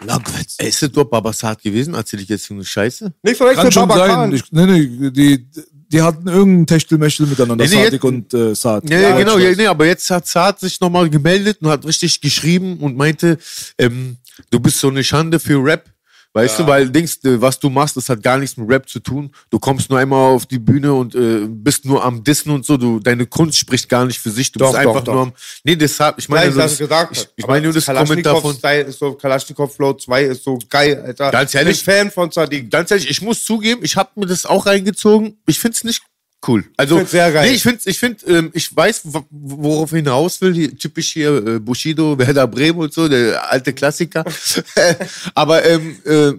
[0.06, 0.58] Langwitz.
[0.60, 1.94] Ist das dort Babasat gewesen?
[1.94, 3.14] Erzähl ich jetzt so eine Scheiße?
[3.24, 4.10] Nicht verwechseln, Kann schon Baba sein.
[4.10, 4.34] Khan.
[4.34, 5.48] Ich, nee, nee, die,
[5.92, 8.89] die hatten irgendein Techtelmechtel miteinander, Nee, nee, Sadik jetzt- und äh, Saad.
[8.89, 12.22] Ja, ja, genau, ja, nee, aber jetzt hat Saad sich nochmal gemeldet und hat richtig
[12.22, 13.38] geschrieben und meinte,
[13.78, 14.18] ähm,
[14.50, 15.91] du bist so eine Schande für Rap.
[16.34, 19.01] Weißt du, weil Dings, äh, was du machst, das hat gar nichts mit Rap zu
[19.01, 19.32] tun.
[19.49, 22.77] Du kommst nur einmal auf die Bühne und äh, bist nur am Dissen und so.
[22.77, 24.49] Du, deine Kunst spricht gar nicht für sich.
[24.51, 25.32] Du Doch, bist einfach doch, nur doch.
[25.32, 25.34] am.
[25.65, 28.55] Nee, deshalb, ich meine, ich nur das gesagt ich, ich meine nur das Kommentar von.
[28.55, 31.32] Style ist so, Kalaschnikow Flow 2 ist so geil, Alter.
[31.32, 31.79] Ganz ehrlich?
[31.79, 32.71] Ich bin Fan von Sadiq.
[32.71, 35.38] Ganz ehrlich, ich muss zugeben, ich habe mir das auch reingezogen.
[35.47, 36.01] Ich find's nicht
[36.48, 36.64] cool.
[36.78, 37.48] Also, find's sehr geil.
[37.50, 40.54] Nee, ich finde, ich find, ähm, ich weiß, worauf ich hinaus will.
[40.54, 44.24] Hier, typisch hier äh, Bushido, Werder Bremen und so, der alte Klassiker.
[45.36, 46.34] Aber ähm, äh,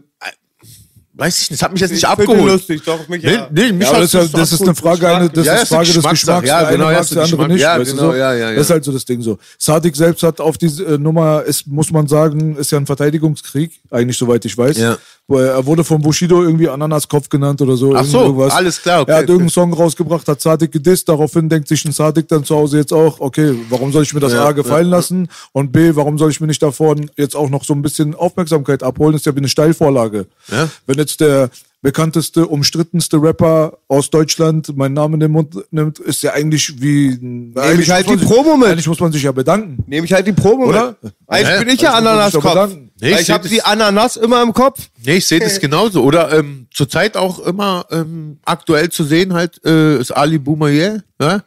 [1.14, 2.52] weiß ich nicht, das hat mich jetzt nicht Ich abgeholt.
[2.52, 3.48] lustig, doch, mich Nee, ja.
[3.52, 4.74] nee, mich Ja, das, ist das ist eine.
[4.74, 6.02] Frage, eine, das Ja, ist ist Frage des.
[6.02, 6.48] Geschmacks.
[6.48, 7.60] Ja, eine genau, ist der andere nicht.
[7.60, 8.14] Ja, genau, so?
[8.14, 8.56] ja, ja, ja.
[8.56, 9.38] Das ist halt so das Ding so.
[9.58, 13.72] Sadik selbst hat auf diese äh, Nummer, ist, muss man sagen, ist ja ein Verteidigungskrieg,
[13.90, 14.78] eigentlich soweit ich weiß.
[14.78, 14.96] Ja.
[15.28, 17.94] Er wurde von Bushido irgendwie Ananaskopf genannt oder so.
[17.94, 18.52] Ach so, irgendwas.
[18.52, 21.92] alles klar, okay, er hat irgendeinen Song rausgebracht, hat Sadik gedisst, daraufhin denkt sich ein
[21.92, 24.88] Sadik dann zu Hause jetzt auch, okay, warum soll ich mir das Ja, A gefallen
[24.88, 28.14] lassen und B, warum soll ich mir nicht davon jetzt auch noch so ein bisschen
[28.14, 29.12] Aufmerksamkeit abholen?
[29.12, 30.26] Das ist ja wie eine Steilvorlage.
[30.50, 30.68] Ja.
[30.86, 31.50] Wenn jetzt der
[31.82, 37.08] bekannteste, umstrittenste Rapper aus Deutschland meinen Namen in den Mund nimmt, ist ja eigentlich wie.
[37.56, 38.68] Eigentlich halt muss man die sich- Promo mit.
[38.68, 39.82] Eigentlich muss man sich ja bedanken.
[39.86, 40.96] Nehme ich halt die Probe Oder?
[41.02, 41.12] mit.
[41.26, 42.78] Eigentlich Ja, bin ich ja also sich doch Ananaskopf.
[43.00, 44.88] Nee, ich ich habe die Ananas immer im Kopf.
[45.04, 46.02] Nee, ich sehe das genauso.
[46.04, 51.42] Oder ähm, zurzeit auch immer ähm, aktuell zu sehen halt äh, ist Ali Boumaier, ja?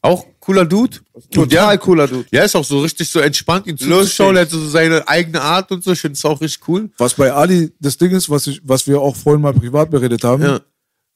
[0.00, 0.98] Auch cooler Dude.
[1.30, 2.26] Total ja, cooler Dude.
[2.30, 4.36] Ja, ist auch so richtig so entspannt, ihn zuzuschauen.
[4.36, 5.92] Er hat so seine eigene Art und so.
[5.92, 6.90] Ich finde es auch richtig cool.
[6.98, 10.24] Was bei Ali das Ding ist, was, ich, was wir auch vorhin mal privat beredet
[10.24, 10.42] haben.
[10.42, 10.60] Ja.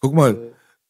[0.01, 0.37] Guck mal,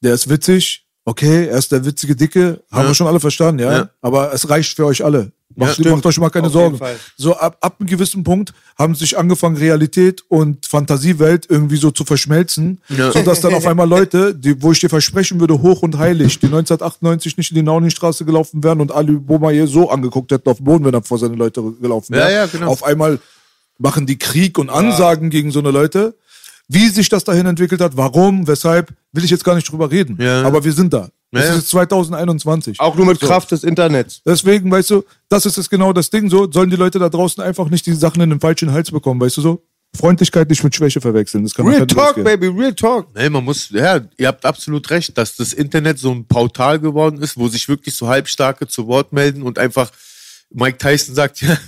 [0.03, 0.87] der ist witzig.
[1.05, 2.63] Okay, er ist der witzige Dicke.
[2.71, 3.73] Haben wir schon alle verstanden, ja?
[3.73, 3.91] Ja.
[4.01, 5.33] Aber es reicht für euch alle.
[5.57, 5.91] Macht, stimmt.
[5.91, 6.79] macht euch mal keine Auf Sorgen.
[7.17, 12.05] So ab, ab einem gewissen Punkt haben sich angefangen, Realität und Fantasiewelt irgendwie so zu
[12.05, 13.13] verschmelzen, Ja.
[13.13, 16.47] sodass dann auf einmal Leute, die, wo ich dir versprechen würde, hoch und heilig, die
[16.47, 20.65] 1998 nicht in die Nauningstraße gelaufen wären und Ali Boumaier so angeguckt hätten auf dem
[20.65, 22.31] Boden, wenn er vor seine Leute gelaufen wäre.
[22.31, 22.69] Ja, ja, genau.
[22.69, 23.19] Auf einmal
[23.79, 26.15] machen die Krieg und Ansagen gegen so eine Leute.
[26.69, 30.17] Wie sich das dahin entwickelt hat, warum, weshalb, will ich jetzt gar nicht drüber reden.
[30.21, 30.43] Ja.
[30.45, 31.09] Aber wir sind da.
[31.33, 31.59] Es Ja, ja.
[31.59, 32.79] ist 2021.
[32.79, 34.21] Auch nur mit Kraft des Internets.
[34.25, 37.43] Deswegen, weißt du, das ist es genau das Ding so, sollen die Leute da draußen
[37.43, 39.63] einfach nicht die Sachen in den falschen Hals bekommen, weißt du so?
[39.95, 41.45] Freundlichkeit nicht mit Schwäche verwechseln.
[41.45, 43.09] Das kann Real man Talk, baby, real talk.
[43.15, 47.21] Nee, man muss, ja, ihr habt absolut recht, dass das Internet so ein Portal geworden
[47.21, 49.91] ist, wo sich wirklich so Halbstarke zu Wort melden und einfach
[50.51, 51.59] Mike Tyson sagt, ja,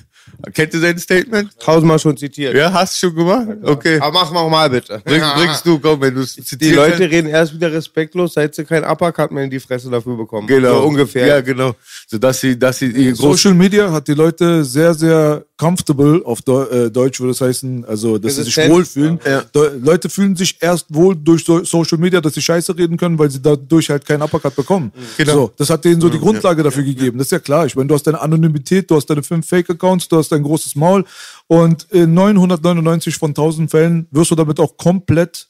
[0.53, 1.59] kennt ihr sein Statement?
[1.59, 2.55] Tausendmal schon zitiert.
[2.55, 3.49] Ja, hast du schon gemacht?
[3.63, 3.99] Okay.
[4.01, 5.01] Aber mach mal mal bitte.
[5.05, 8.65] Bring, bringst du, komm, wenn du es Die Leute reden erst wieder respektlos, seit sie
[8.65, 10.47] keinen Uppercut mehr in die Fresse dafür bekommen.
[10.47, 10.83] Genau.
[10.83, 11.27] So ungefähr.
[11.27, 11.75] Ja, genau.
[12.07, 16.43] So dass sie, dass sie ihr Social Media hat die Leute sehr, sehr comfortable, auf
[16.43, 18.75] Deu äh, Deutsch würde es heißen, also dass sie sich Resistent.
[18.75, 19.21] wohlfühlen.
[19.25, 19.45] Ja.
[19.81, 23.31] Leute fühlen sich erst wohl durch so Social Media, dass sie Scheiße reden können, weil
[23.31, 24.93] sie dadurch halt keinen Uppercut bekommen.
[25.17, 25.33] Genau.
[25.33, 27.19] So, das hat denen so die Grundlage dafür gegeben.
[27.19, 27.67] Das ist ja klar.
[27.67, 30.75] Ich meine, du hast deine Anonymität, du hast deine fünf Fake-Accounts, du hast dein großes
[30.77, 31.05] Maul
[31.47, 35.49] und in 999 von 1000 Fällen wirst du damit auch komplett,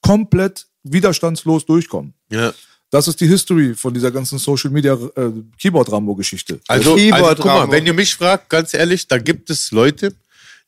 [0.00, 2.14] komplett widerstandslos durchkommen.
[2.30, 2.52] ja.
[2.90, 6.60] Das ist die History von dieser ganzen Social Media äh, Keyboard Rambo Geschichte.
[6.68, 10.14] Also, Keyboard also guck mal, wenn ihr mich fragt, ganz ehrlich, da gibt es Leute,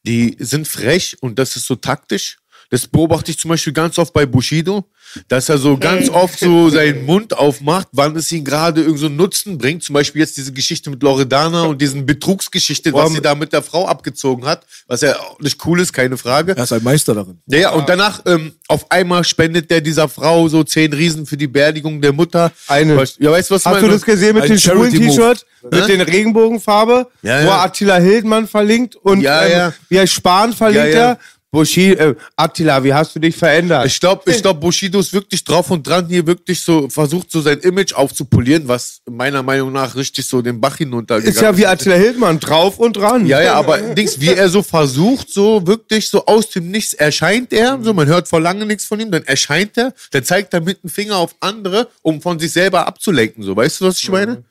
[0.05, 2.39] die sind frech und das ist so taktisch.
[2.71, 4.85] Das beobachte ich zum Beispiel ganz oft bei Bushido,
[5.29, 9.07] dass er so ganz oft so seinen Mund aufmacht, wann es ihn gerade irgend so
[9.07, 9.83] einen Nutzen bringt.
[9.85, 13.63] Zum Beispiel jetzt diese Geschichte mit Loredana und diesen Betrugsgeschichte, was sie da mit der
[13.63, 16.57] Frau abgezogen hat, was ja auch nicht cool ist, keine Frage.
[16.57, 17.39] Er ist ein Meister darin.
[17.47, 21.37] Ja, ja, und danach ähm, auf einmal spendet der dieser Frau so zehn Riesen für
[21.37, 22.51] die Beerdigung der Mutter.
[22.67, 23.03] Eine.
[23.19, 23.93] Ja, weißt du, was Hast du meine?
[23.95, 24.93] das gesehen mit dem schwulen.
[24.93, 25.47] T-Shirt?
[25.71, 25.87] Mit Hä?
[25.97, 27.09] den Regenbogenfarbe?
[27.23, 27.57] Ja, Wo ja.
[27.57, 29.73] er Attila Hildmann verlinkt und Ja, ähm, ja.
[29.89, 31.09] wie er Spahn verlinkt Ja, ja.
[31.11, 31.19] er.
[31.57, 33.87] Bushi, äh, Attila, wie hast du dich verändert?
[33.87, 37.41] Ich glaube, ich glaub, Bushido ist wirklich drauf und dran, hier wirklich so versucht, so
[37.41, 41.67] sein Image aufzupolieren, was meiner Meinung nach richtig so den Bach hinuntergegangen ist ja wie
[41.67, 43.25] Attila Hildmann, drauf und dran.
[43.25, 47.55] Ja, ja, aber Dings, wie er so versucht, so wirklich so aus dem Nichts erscheint
[47.55, 50.61] er, so man hört vor lange nichts von ihm, dann erscheint er, dann zeigt er
[50.61, 54.11] mit dem Finger auf andere, um von sich selber abzulenken, so, weißt du, was ich
[54.11, 54.45] meine?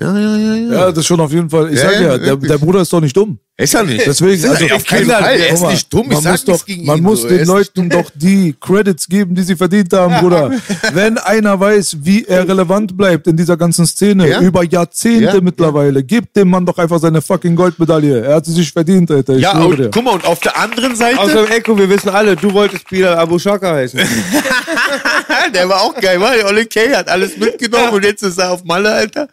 [0.00, 0.72] Ja, ja, ja, ja.
[0.72, 1.70] Ja, das ist schon auf jeden Fall.
[1.72, 3.38] Ich Ja, sag ja, ja, der, der Bruder ist doch nicht dumm.
[3.58, 4.06] Ist er nicht.
[4.06, 6.44] Deswegen, ist also, er auf keinen Fall, er ist nicht dumm, ich man sag muss
[6.46, 7.02] doch, Man ihn.
[7.02, 7.28] muss so.
[7.28, 10.52] Den Leuten doch die Credits geben, die sie verdient haben, Bruder.
[10.94, 14.40] Wenn einer weiß, wie er relevant bleibt in dieser ganzen Szene, Ja.
[14.40, 15.40] über Jahrzehnte Ja.
[15.42, 18.22] mittlerweile, gibt dem Mann doch einfach seine fucking Goldmedaille.
[18.24, 19.34] Er hat sie sich verdient, Alter.
[19.34, 19.90] Ich Ja, und dir.
[19.92, 23.18] guck mal, und auf der anderen Seite, Außerdem, Echo, wir wissen alle, du wolltest Bilal
[23.18, 24.00] Abu Shaka heißen.
[25.54, 28.52] der war auch geil, war der Ole K hat alles mitgenommen und jetzt ist er
[28.52, 29.28] auf Malle, Alter.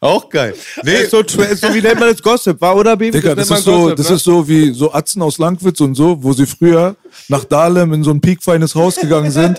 [0.00, 0.54] Auch geil.
[0.84, 3.18] Nee, ist, so, so, wie nennt man das Gossip, war oder, Baby?
[3.18, 4.14] Digga, das nennt ist so, Gossip, das ne?
[4.14, 6.94] ist so wie so Atzen aus Langwitz und so, wo sie früher
[7.26, 9.58] nach Dahlem in so ein piekfeines Haus gegangen sind.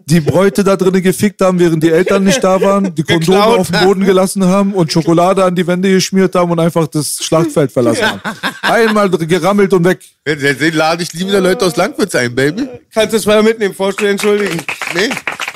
[0.00, 3.58] Die Bräute da drinnen gefickt haben, während die Eltern nicht da waren, die Kondome Geklaut.
[3.58, 7.18] auf den Boden gelassen haben und Schokolade an die Wände geschmiert haben und einfach das
[7.22, 8.20] Schlachtfeld verlassen haben.
[8.62, 10.00] Einmal gerammelt und weg.
[10.26, 12.66] den lade ich lieber Leute aus Langwitz ein, Baby.
[12.92, 14.60] Kannst du zweimal mitnehmen, vorstellen, entschuldigen.
[14.94, 15.10] Nee,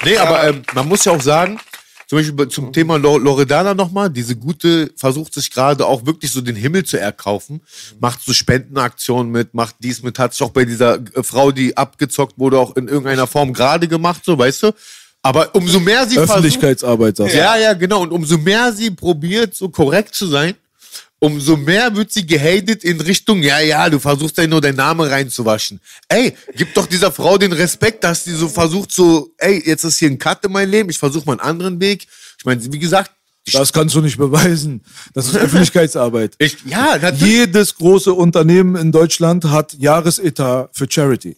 [0.05, 1.59] nee aber ähm, man muss ja auch sagen,
[2.13, 6.31] zum Beispiel bei- zum Thema Lo- Loredana nochmal, diese gute versucht sich gerade auch wirklich
[6.31, 7.63] so den Himmel zu erkaufen,
[8.01, 11.75] macht so Spendenaktionen mit, macht dies mit, hat sich auch bei dieser äh, Frau, die
[11.75, 14.73] abgezockt wurde, auch in irgendeiner Form gerade gemacht, so, weißt du?
[15.23, 17.39] Aber umso mehr sie versucht, Öffentlichkeitsarbeit, sagst du.
[17.39, 18.03] ja, ja, genau.
[18.03, 20.55] Und umso mehr sie probiert, so korrekt zu sein,
[21.23, 25.09] umso mehr wird sie gehatet in Richtung, ja, ja, du versuchst ja nur deinen Namen
[25.09, 25.81] reinzuwaschen.
[26.09, 30.01] Ey, gib doch dieser Frau den Respekt, dass sie so versucht, so, ey, jetzt ist
[30.01, 32.09] hier ein Cut in mein Leben, ich versuche mal einen anderen Weg.
[32.39, 33.12] Ich meine, wie gesagt,
[33.53, 34.83] Das kannst du nicht beweisen.
[35.14, 36.35] Das ist Öffentlichkeitsarbeit.
[36.39, 36.97] ich ja.
[37.11, 41.37] Jedes große Unternehmen in Deutschland hat Jahresetat für Charity.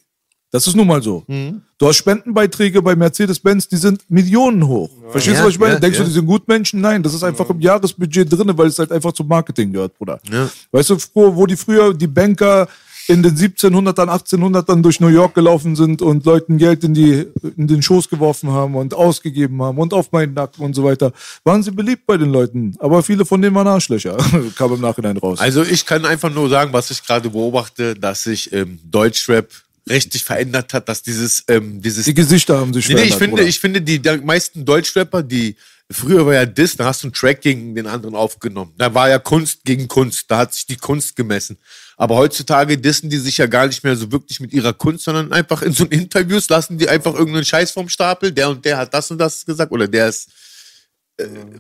[0.55, 1.25] Das ist nun mal so.
[1.27, 1.63] Mhm.
[1.79, 4.89] Du hast Spendenbeiträge bei Mercedes-Benz, die sind Millionen hoch.
[5.11, 5.75] Verstehst Ja, du, was ich meine?
[5.75, 6.05] ja, Denkst ja.
[6.05, 6.81] du, die sind Gutmenschen?
[6.81, 10.21] Nein, das ist einfach im Jahresbudget drin, weil es halt einfach zum Marketing gehört, Bruder.
[10.71, 12.69] Weißt du, wo die früher, die Banker
[13.09, 17.27] in den 1700ern, 1800ern durch New York gelaufen sind und Leuten Geld in, die,
[17.57, 21.13] in den Schoß geworfen haben und ausgegeben haben und auf meinen Nacken und so weiter,
[21.43, 22.77] waren sie beliebt bei den Leuten.
[22.79, 24.17] Aber viele von denen waren Arschlöcher.
[24.57, 25.41] Kam im Nachhinein raus.
[25.41, 29.49] Also ich kann einfach nur sagen, was ich gerade beobachte, dass sich ähm, Deutschrap
[29.89, 33.19] richtig verändert hat, dass dieses, ähm, dieses Die Gesichter haben sich Nee, nee, ich verändert,
[33.19, 33.49] finde, Bruder.
[33.49, 35.57] ich finde, die, die meisten Deutschrapper, die
[35.91, 38.73] früher war ja Diss, da hast du einen Track gegen den anderen aufgenommen.
[38.79, 41.59] Da war ja Kunst gegen Kunst, da hat sich die Kunst gemessen.
[41.97, 45.33] Aber heutzutage dissen die sich ja gar nicht mehr so wirklich mit ihrer Kunst, sondern
[45.33, 48.33] einfach in so Interviews lassen die einfach irgendeinen Scheiß vom Stapel.
[48.33, 50.29] Der und der hat das und das gesagt oder der ist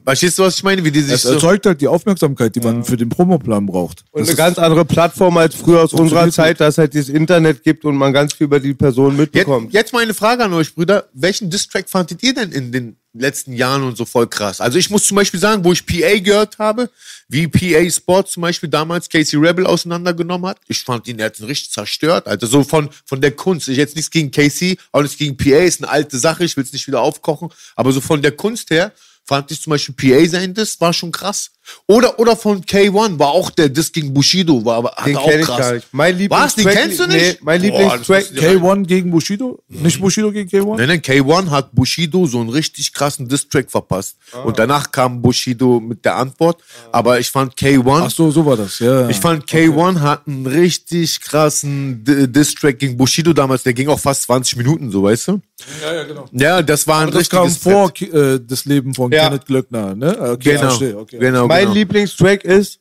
[0.04, 0.82] Verstehst du, was ich meine?
[0.84, 1.32] Wie die sich Es so.
[1.32, 4.04] erzeugt halt die Aufmerksamkeit, die man für den Promoplan braucht.
[4.10, 6.92] Und Das eine ist- ganz andere Plattform als früher aus unserer Zeit, dass es halt
[6.94, 9.72] dieses Internet gibt und man ganz viel über die Person Jetzt, mitbekommt.
[9.72, 11.08] jetzt mal eine Frage an euch, Brüder.
[11.12, 14.60] Welchen Distrack fandet ihr denn in den letzten Jahren und so voll krass?
[14.60, 16.90] Also ich muss zum Beispiel sagen, wo ich PA gehört habe,
[17.28, 20.58] wie PA Sports zum Beispiel damals Casey Rebel auseinandergenommen hat.
[20.66, 22.26] Ich fand ihn, ihn richtig zerstört.
[22.26, 23.68] Also so von, von der Kunst.
[23.68, 26.64] Ich jetzt nichts gegen Casey, auch nichts gegen PA, ist eine alte Sache, ich will
[26.64, 27.50] es nicht wieder aufkochen.
[27.76, 28.92] Aber so von der Kunst her
[29.24, 31.50] fand ich zum Beispiel PA sein Diss, war schon krass.
[31.86, 35.46] Oder, oder von K1 war auch der Diss gegen Bushido, war Den auch kenn ich
[35.46, 35.58] krass.
[35.58, 35.86] gar nicht.
[35.92, 36.54] Mein Was?
[36.56, 37.42] Den Lieblingstrack- kennst du Nee, nicht?
[37.42, 39.62] mein Boah, Lieblingstrack- das musst du dir rein- K1 gegen Bushido?
[39.68, 40.76] Nicht Bushido gegen K1?
[40.76, 44.16] Nein, nein, K1 hat Bushido so einen richtig krassen Diss-Track verpasst.
[44.44, 46.62] Und danach kam Bushido mit der Antwort.
[46.92, 49.08] Aber ich fand K1, Ach so, so war das, ja.
[49.08, 53.62] ich fand K1 hat einen richtig krassen Diss-Track gegen Bushido damals.
[53.62, 55.40] Der ging auch fast 20 Minuten, so weißt du?
[55.82, 56.26] Ja, ja, genau.
[56.32, 59.24] Ja, das war ein Das kam richtiges vor äh, das Leben von Ja.
[59.28, 60.16] Kenneth Glöckner, ne?
[60.32, 61.18] Okay, Genau, verstehe, okay.
[61.18, 61.74] genau, Mein genau.
[61.74, 62.80] Lieblingstrack ist,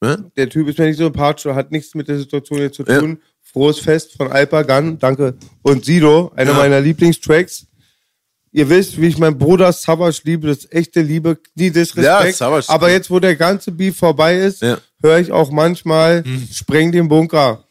[0.00, 0.30] Ne?
[0.36, 3.00] der Typ ist mir nicht sympathisch, hat nichts mit der Situation jetzt zu Ja.
[3.00, 3.20] tun.
[3.42, 5.34] Frohes Fest von Alpa Gun, danke.
[5.62, 6.56] Und Sido, einer Ja.
[6.58, 7.66] meiner Lieblingstracks.
[8.52, 12.04] Ihr wisst, wie ich meinen Bruder Savage liebe, das ist echte Liebe, nie Disrespekt.
[12.04, 12.66] Ja, Savage.
[12.68, 14.74] Aber jetzt, wo der ganze Beef vorbei ist, Ja.
[14.74, 14.80] Hm.
[15.02, 16.22] höre ich auch manchmal,
[16.52, 17.64] spreng den Bunker.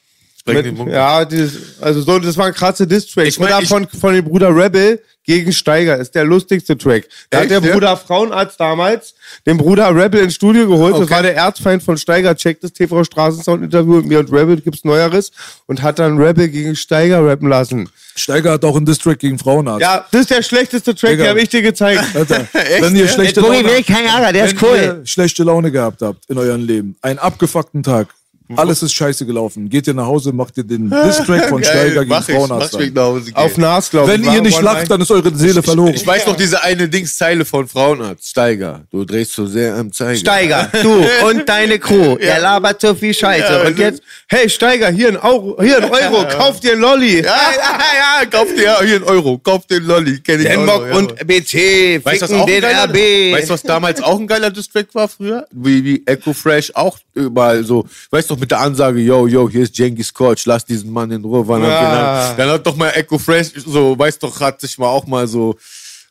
[0.51, 0.93] Spreng den Bunker.
[0.93, 3.27] Ja, dieses, also so, das war ein krasser Diss-Track.
[3.27, 7.05] Ich mein, Oder ich- von, von dem Bruder Rebel gegen Steiger, ist der lustigste Track.
[7.29, 7.73] Da hat Echt, der ja?
[7.73, 9.13] Bruder Frauenarzt damals
[9.45, 10.93] den Bruder Rebel ins Studio geholt.
[10.93, 11.11] Das Okay.
[11.11, 12.33] war der Erzfeind von Steiger.
[12.33, 15.31] Checkt das TV Straßensound-Interview mit mir und Rebel gibt's Neueres
[15.65, 17.89] und hat dann Rebel gegen Steiger rappen lassen.
[18.15, 19.81] Steiger hat auch einen Distrack gegen Frauenarzt.
[19.81, 21.23] Ja, das ist der schlechteste Track, Digga.
[21.25, 22.03] den habe ich dir gezeigt.
[22.15, 22.47] Alter,
[22.79, 24.77] wenn ihr schlechte Laune, will kein Ärger, der ist wenn cool.
[24.77, 28.07] ihr schlechte Laune gehabt habt in eurem Leben, einen abgefuckten Tag,
[28.55, 32.09] alles ist scheiße gelaufen, geht ihr nach Hause, macht ihr den Distrack von Steiger gegen
[32.09, 32.93] mach ich, Frauenarzt mach ich an.
[32.93, 33.35] nach Hause gehen.
[33.35, 34.21] Auf Nas, glaube ich.
[34.23, 35.93] Wenn ihr nicht lacht, dann ist eure Seele verloren.
[35.93, 38.29] Ich weiß noch diese eine Dingszeile von Frauenarzt.
[38.29, 40.17] Steiger, du drehst so sehr am Zeiger.
[40.17, 42.17] Steiger, du und deine Crew.
[42.21, 43.53] Der labert so viel Scheiße.
[43.53, 47.17] Ja, und jetzt, Hey Steiger, hier ein Euro, hier ein Euro, kauf dir ein Lolli.
[47.17, 50.95] Ja, ja, ja, kauf dir hier einen Euro, kauf den Lolli, kenn ich Denbock ja.
[50.95, 53.33] und BC Weißt du, was den RB.
[53.33, 55.47] weißt du, was damals auch ein geiler Distrack war früher?
[55.51, 59.49] Wie, wie Echo Fresh auch überall so, weißt du noch, mit der Ansage, yo, yo,
[59.49, 61.47] hier ist Genghis Coach, lass diesen Mann in Ruhe.
[61.47, 62.29] Wann Ja.
[62.29, 65.27] hat dann hat doch mal Echo Fresh, so, weißt doch, hat sich mal auch mal
[65.27, 65.55] so,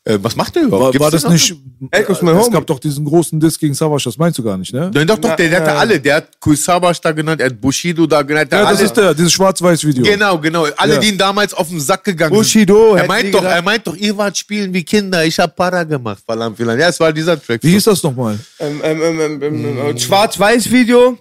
[0.04, 0.84] äh, was macht der überhaupt?
[0.84, 1.30] war, Gibt's war das noch?
[1.32, 1.52] nicht.
[1.90, 2.52] Echo ist mein es Homie.
[2.54, 4.88] gab doch diesen großen Diss gegen Savage, das meinst du gar nicht, ne?
[4.94, 5.98] Nein, doch, doch, der, der hatte alle.
[6.00, 8.50] Der hat Kusabash da genannt, er hat Bushido da genannt.
[8.52, 10.04] Der Ja, hat das alle, ist der, dieses Schwarz-Weiß-Video.
[10.04, 10.66] Genau, genau.
[10.76, 11.00] Alle, Ja.
[11.00, 12.86] die ihn damals auf den Sack gegangen Bushido, sind.
[12.92, 13.56] Er hätten meint, doch, gedacht.
[13.56, 15.24] er meint doch, ihr wart spielen wie Kinder.
[15.24, 16.22] Ich hab Para gemacht.
[16.24, 16.80] Verdammt, vielleicht.
[16.80, 17.60] Ja, es war dieser Track.
[17.64, 18.38] Wie hieß das nochmal?
[18.60, 21.18] Ähm, ähm, ähm, ähm, ähm, ähm, Schwarz-Weiß-Video.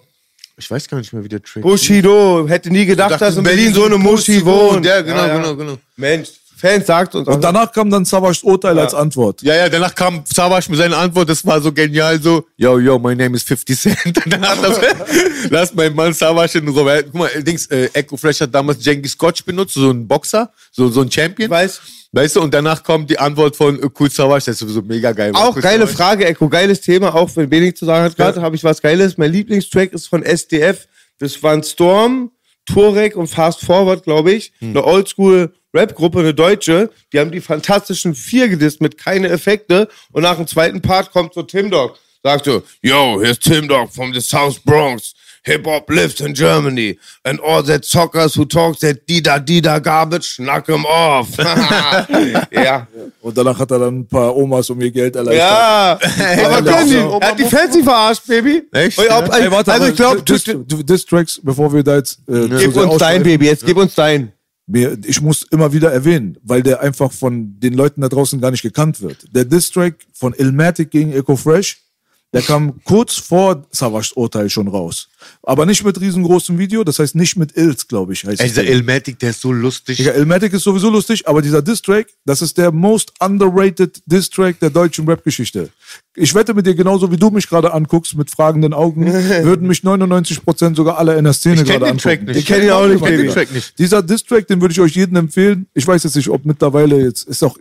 [0.58, 3.74] Ich weiß gar nicht mehr, wie der Track Bushido, hätte nie gedacht, dass in Berlin
[3.74, 4.86] so eine Muschi wohnt.
[4.86, 5.36] Ja, genau, Ja, ja.
[5.36, 5.78] genau, genau.
[5.96, 7.28] Mensch, Fans sagt uns.
[7.28, 9.42] Und danach kam dann Savages Urteil als Antwort.
[9.42, 12.98] Ja, ja, danach kam Savas mit seiner Antwort, das war so genial, so, yo, yo,
[12.98, 13.96] my name is 50 Cent.
[14.32, 14.80] Er so,
[15.50, 17.02] lass mein Mann Savas in Ruhe.
[17.04, 20.88] Guck mal, Dings, äh, Echo Fresh hat damals Genghis Scotch benutzt, so ein Boxer, so,
[20.88, 21.50] so ein Champion.
[21.50, 21.80] weiß.
[22.12, 25.12] Weißt du, und danach kommt die Antwort von äh, Cool Savas, das ist sowieso mega
[25.12, 25.32] geil.
[25.34, 25.96] Auch geile Savage.
[25.96, 29.18] Frage, Echo, geiles Thema, auch wenn wenig zu sagen hat gerade, habe ich was Geiles.
[29.18, 30.86] Mein Lieblingstrack ist von SDF.
[31.18, 32.30] Das waren Storm,
[32.64, 34.52] Turek und Fast Forward, glaube ich.
[34.62, 36.90] Eine Oldschool Rap-Gruppe, eine deutsche.
[37.12, 39.88] Die haben die fantastischen vier gedisst mit keine Effekte.
[40.12, 41.98] Und nach dem zweiten Part kommt so Tim Dog.
[42.22, 45.14] Sagt so, yo, here's Tim Dog from the South Bronx.
[45.44, 46.98] Hip-Hop lives in Germany.
[47.22, 51.28] And all that suckers who talk that Dida Dida garbage, knock 'em off.
[52.50, 52.86] ja.
[53.20, 55.46] Und danach hat er dann ein paar Omas um ihr Geld erleichtert.
[55.48, 55.92] Ja,
[56.46, 58.62] aber Ja, können die, er hat die Fancy verarscht, Baby.
[58.72, 58.98] Echt?
[58.98, 60.44] Ob, Ey, warte, also aber ich glaube, Dis-
[60.84, 64.32] Distracks, bevor wir da jetzt äh, gib uns dein Baby, jetzt gib uns dein.
[64.66, 68.50] Mir, ich muss immer wieder erwähnen, weil der einfach von den Leuten da draußen gar
[68.50, 69.26] nicht gekannt wird.
[69.34, 71.85] Der Distrack von Ilmatic gegen Eco Fresh,
[72.32, 75.08] der kam kurz vor Savages Urteil schon raus.
[75.42, 78.24] Aber nicht mit riesengroßem Video, das heißt nicht mit Ills, glaube ich.
[78.24, 78.64] Heißt Ey, es dieser.
[78.66, 79.96] Ilmatic, der ist so lustig.
[79.96, 84.70] Digga, Ilmatic ist sowieso lustig, aber dieser Distrack, das ist der most underrated Distrack der
[84.70, 85.70] deutschen Rap-Geschichte.
[86.14, 89.06] Ich wette mit dir, genauso wie du mich gerade anguckst, mit fragenden Augen,
[89.44, 92.26] würden mich 99% sogar alle in der Szene gerade den Track angucken.
[92.32, 92.38] nicht.
[92.40, 93.30] Ich kenn ihn auch nicht, Ich kenn den.
[93.30, 93.78] Track nicht.
[93.78, 95.66] Dieser Distrack, den würde ich euch jedem empfehlen.
[95.74, 97.56] Ich weiß jetzt nicht, ob mittlerweile jetzt, ist auch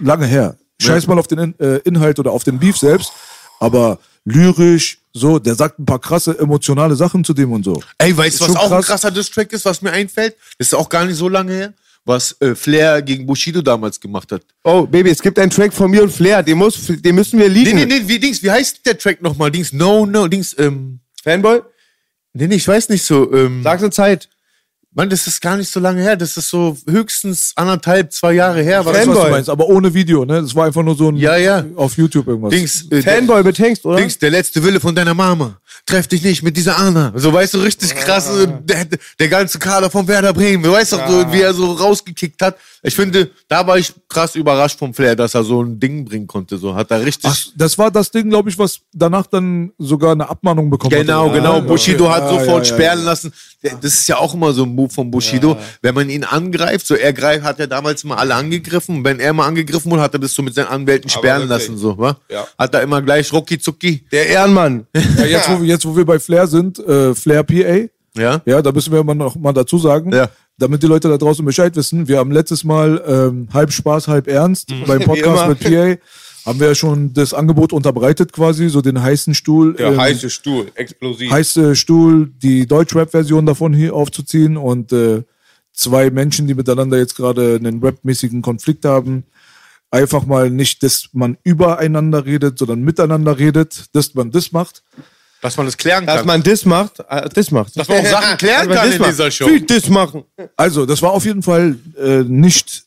[0.00, 0.56] lange her.
[0.80, 3.12] Scheiß mal auf den In äh, Inhalt oder auf den Beef selbst,
[3.58, 7.82] aber lyrisch, so, der sagt ein paar krasse emotionale Sachen zu dem und so.
[7.98, 8.86] Ey, weißt du, was auch ein krass.
[8.86, 10.36] krasser Distrack ist, was mir einfällt?
[10.58, 11.72] Das ist auch gar nicht so lange her,
[12.04, 14.42] was äh, Flair gegen Bushido damals gemacht hat.
[14.64, 17.48] Oh, Baby, es gibt einen Track von mir und Flair, den, muss, den müssen wir
[17.48, 17.76] Nee, liegen.
[17.78, 19.50] nee, nee, wie, Dings, wie heißt der Track nochmal?
[19.50, 21.60] Dings, no, no, Dings, ähm, Fanboy,
[22.34, 24.28] nee, nee, ich weiß nicht so, ähm, sag eine Zeit.
[24.98, 26.16] Mann, das ist gar nicht so lange her.
[26.16, 28.80] Das ist so höchstens anderthalb, zwei Jahre her.
[28.80, 29.30] Aber Weißt du, was du Fanboy.
[29.30, 30.42] meinst, aber ohne Video, ne?
[30.42, 31.64] Das war einfach nur so ein Ja, ja.
[31.76, 32.50] auf YouTube irgendwas.
[32.50, 33.96] Dings, äh, Fanboy mit Hengst, oder?
[33.98, 35.56] Dings, der letzte Wille von deiner Mama.
[35.86, 37.12] Treff dich nicht mit dieser Anna.
[37.14, 38.28] So, weißt du, richtig krass.
[38.36, 38.86] äh, Der,
[39.20, 40.64] der ganze Kader von Werder Bremen.
[40.64, 42.56] Du weißt doch, so, wie er so rausgekickt hat.
[42.82, 46.26] Ich finde, da war ich krass überrascht vom Flair, dass er so ein Ding bringen
[46.26, 46.58] konnte.
[46.58, 47.30] So, hat er richtig.
[47.32, 51.26] Ach, das war das Ding, glaube ich, was danach dann sogar eine Abmahnung bekommen Genau,
[51.28, 51.34] hat.
[51.34, 51.54] genau.
[51.54, 52.14] Ja, Bushido okay.
[52.14, 53.32] hat Ja, sofort ja, ja, sperren lassen.
[53.62, 55.56] Das ist ja auch immer so ein Move von Bushido.
[55.82, 59.04] Wenn man ihn angreift, so er greift, hat er damals mal alle angegriffen.
[59.04, 61.96] Wenn er mal angegriffen wurde, hat er das so mit seinen Anwälten sperren lassen, so,
[61.98, 62.16] wa?
[62.30, 62.46] Ja.
[62.58, 64.04] Hat er immer gleich Rucki Zucki.
[64.12, 64.86] Der Ehrenmann.
[65.18, 67.88] Ja, jetzt, wo, wir- jetzt, wo wir bei Flair sind, äh, Flair PA,
[68.20, 68.40] Ja?
[68.44, 70.28] ja, da müssen wir mal noch mal dazu sagen, Ja.
[70.58, 72.08] damit die Leute da draußen Bescheid wissen.
[72.08, 75.48] Wir haben letztes Mal ähm, halb Spaß, halb ernst beim Podcast immer.
[75.48, 76.02] mit PA.
[76.48, 79.74] Haben wir ja schon das Angebot unterbreitet quasi, so den heißen Stuhl.
[79.74, 81.30] Der ähm, heiße Stuhl, explosiv.
[81.30, 85.24] heiße Stuhl, die Deutschrap-Version davon hier aufzuziehen und äh,
[85.74, 89.24] zwei Menschen, die miteinander jetzt gerade einen rapmäßigen Konflikt haben,
[89.90, 94.82] einfach mal nicht, dass man übereinander redet, sondern miteinander redet, dass man das macht.
[95.42, 96.26] Dass man das klären Dass kann.
[96.28, 97.76] man das macht, äh, das macht.
[97.76, 99.10] Dass man auch Sachen klären Dass man kann in macht.
[99.10, 99.46] dieser Show.
[99.48, 100.24] Wie das machen.
[100.56, 102.84] Also, das war auf jeden Fall äh, nicht,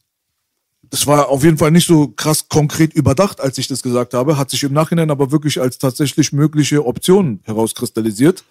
[0.91, 4.37] das war auf jeden Fall nicht so krass konkret überdacht, als ich das gesagt habe,
[4.37, 8.43] hat sich im Nachhinein aber wirklich als tatsächlich mögliche Option herauskristallisiert,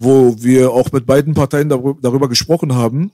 [0.00, 3.12] wo wir auch mit beiden Parteien darüber, gesprochen haben.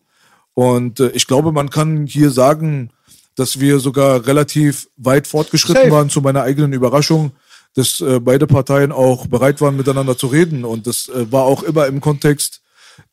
[0.54, 2.90] Und äh, ich glaube, man kann hier sagen,
[3.36, 5.92] dass wir sogar relativ weit fortgeschritten Safe.
[5.92, 7.32] waren zu meiner eigenen Überraschung,
[7.74, 10.64] dass äh, beide Parteien auch bereit waren, miteinander zu reden.
[10.64, 12.62] Und das äh, war auch immer im Kontext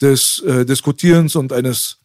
[0.01, 1.99] des Diskutierens und eines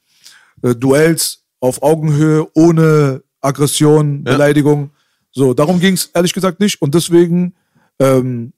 [0.62, 4.90] Duells auf Augenhöhe, ohne Aggression, Beleidigung.
[5.30, 6.80] So, darum ging es ehrlich gesagt nicht.
[6.80, 7.54] Und deswegen
[7.98, 8.52] ähm,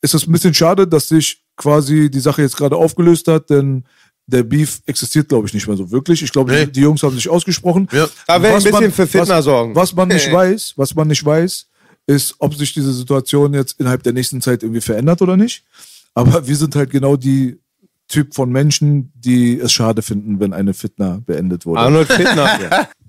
[0.00, 3.84] ist es ein bisschen schade, dass sich quasi die Sache jetzt gerade aufgelöst hat, denn
[4.26, 6.22] der Beef existiert, glaube ich, nicht mehr so wirklich.
[6.22, 6.66] Ich glaube, Nee.
[6.66, 7.88] die, die Jungs haben sich ausgesprochen.
[7.92, 8.08] Ja.
[8.26, 9.74] Da ich ein bisschen man- für Fitner was, sorgen.
[9.74, 11.66] Was man nicht weiß, was man nicht weiß,
[12.06, 15.64] ist, ob sich diese Situation jetzt innerhalb der nächsten Zeit irgendwie verändert oder nicht.
[16.14, 17.58] Aber wir sind halt genau die
[18.08, 21.80] Typ von Menschen, die es schade finden, wenn eine Fitna beendet wurde.
[21.80, 22.88] Arnold Fitner.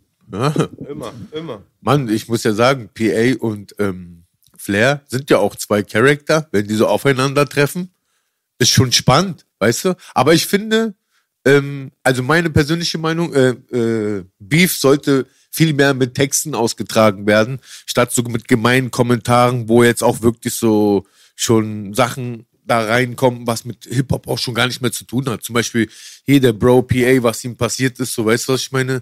[0.89, 1.63] Immer, immer.
[1.81, 4.23] Mann, ich muss ja sagen, PA und ähm,
[4.57, 7.91] Flair sind ja auch zwei Charakter, wenn die so aufeinandertreffen.
[8.59, 9.95] Ist schon spannend, weißt du?
[10.13, 10.93] Aber ich finde,
[11.45, 17.59] ähm, also meine persönliche Meinung, äh, äh, Beef sollte viel mehr mit Texten ausgetragen werden,
[17.85, 21.05] statt so mit gemeinen Kommentaren, wo jetzt auch wirklich so
[21.35, 25.43] schon Sachen da reinkommen, was mit Hip-Hop auch schon gar nicht mehr zu tun hat.
[25.43, 25.89] Zum Beispiel
[26.23, 29.01] hier der Bro PA, was ihm passiert ist, so weißt du, was ich meine?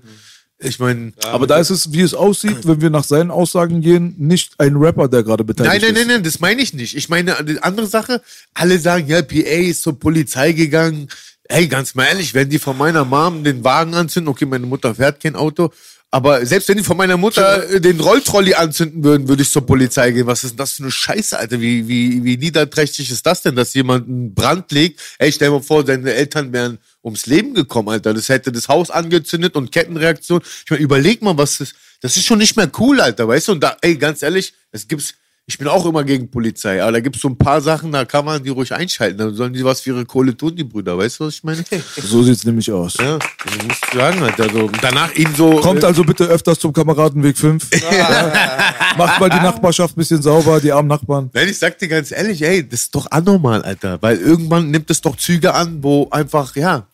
[0.62, 4.14] Ich meine, Aber da ist es, wie es aussieht, wenn wir nach seinen Aussagen gehen,
[4.18, 6.08] nicht ein Rapper, der gerade beteiligt Nein, nein, ist.
[6.08, 6.98] nein, nein, das meine ich nicht.
[6.98, 8.22] Ich meine, die andere Sache,
[8.54, 11.08] alle sagen, ja, PA ist zur Polizei gegangen.
[11.48, 14.96] Hey, ganz mal ehrlich, wenn die von meiner Mom den Wagen anzünden, okay, meine Mutter
[14.96, 15.72] fährt kein Auto,
[16.12, 19.66] aber selbst wenn die von meiner Mutter äh, den Rolltrolley anzünden würden, würde ich zur
[19.66, 20.26] Polizei gehen.
[20.26, 21.62] Was ist denn das für eine Scheiße, Alter?
[21.62, 25.00] Wie, wie, wie niederträchtig ist das denn, dass jemand einen Brand legt?
[25.20, 28.16] Ey, stell dir mal vor, deine Eltern wären ums Leben gekommen, Alter.
[28.16, 30.42] Das hätte das Haus angezündet und Kettenreaktion.
[30.66, 33.52] Ich meine, überleg mal, was das, das ist schon nicht mehr cool, Alter, weißt du?
[33.52, 35.14] Und da, ey, ganz ehrlich, es gibt's,
[35.50, 38.24] ich bin auch immer gegen Polizei, aber da gibt's so ein paar Sachen, da kann
[38.24, 39.18] man die ruhig einschalten.
[39.18, 41.64] Dann sollen die was für ihre Kohle tun, die Brüder, weißt du, was ich meine?
[42.04, 42.94] So sieht's nämlich aus.
[43.00, 44.66] Ja, also muss ich sagen, Alter, so.
[44.66, 45.56] Und danach ihn so.
[45.56, 47.68] Kommt also bitte öfters zum Kameradenweg 5.
[47.82, 48.32] ja.
[48.96, 51.32] Macht mal die Nachbarschaft ein bisschen sauber, die armen Nachbarn.
[51.34, 54.00] Nein, ich sag dir ganz ehrlich, ey, das ist doch anormal, Alter.
[54.02, 56.86] Weil irgendwann nimmt es doch Züge an, wo einfach, ja,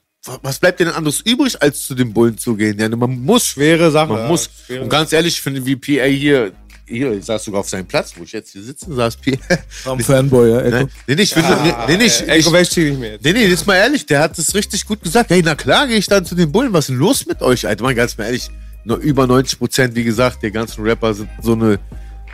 [0.41, 2.79] was bleibt dir denn anderes übrig, als zu den Bullen zu gehen?
[2.79, 3.45] Ja, man muss.
[3.45, 4.13] Schwere Sache.
[4.13, 4.49] Man ja, muss.
[4.65, 6.51] schwere Und ganz ehrlich, ich finde, wie PA hier,
[6.87, 9.91] hier, ich saß sogar auf seinem Platz, wo ich jetzt hier sitze, saß PA.
[9.91, 10.61] Am Fanboy, ja.
[10.61, 10.69] Echo.
[10.77, 13.25] Nein, nee, nee, ich finde, nee, nee, nee, ich, West zieh ich mir jetzt.
[13.25, 15.31] Nee, nee, das mal ehrlich, der hat es richtig gut gesagt.
[15.31, 16.73] Hey, na klar gehe ich dann zu den Bullen.
[16.73, 17.83] Was ist denn los mit euch, Alter?
[17.83, 18.49] Mal ganz mal ehrlich,
[18.83, 21.79] nur über 90 Prozent, wie gesagt, der ganzen Rapper sind so eine.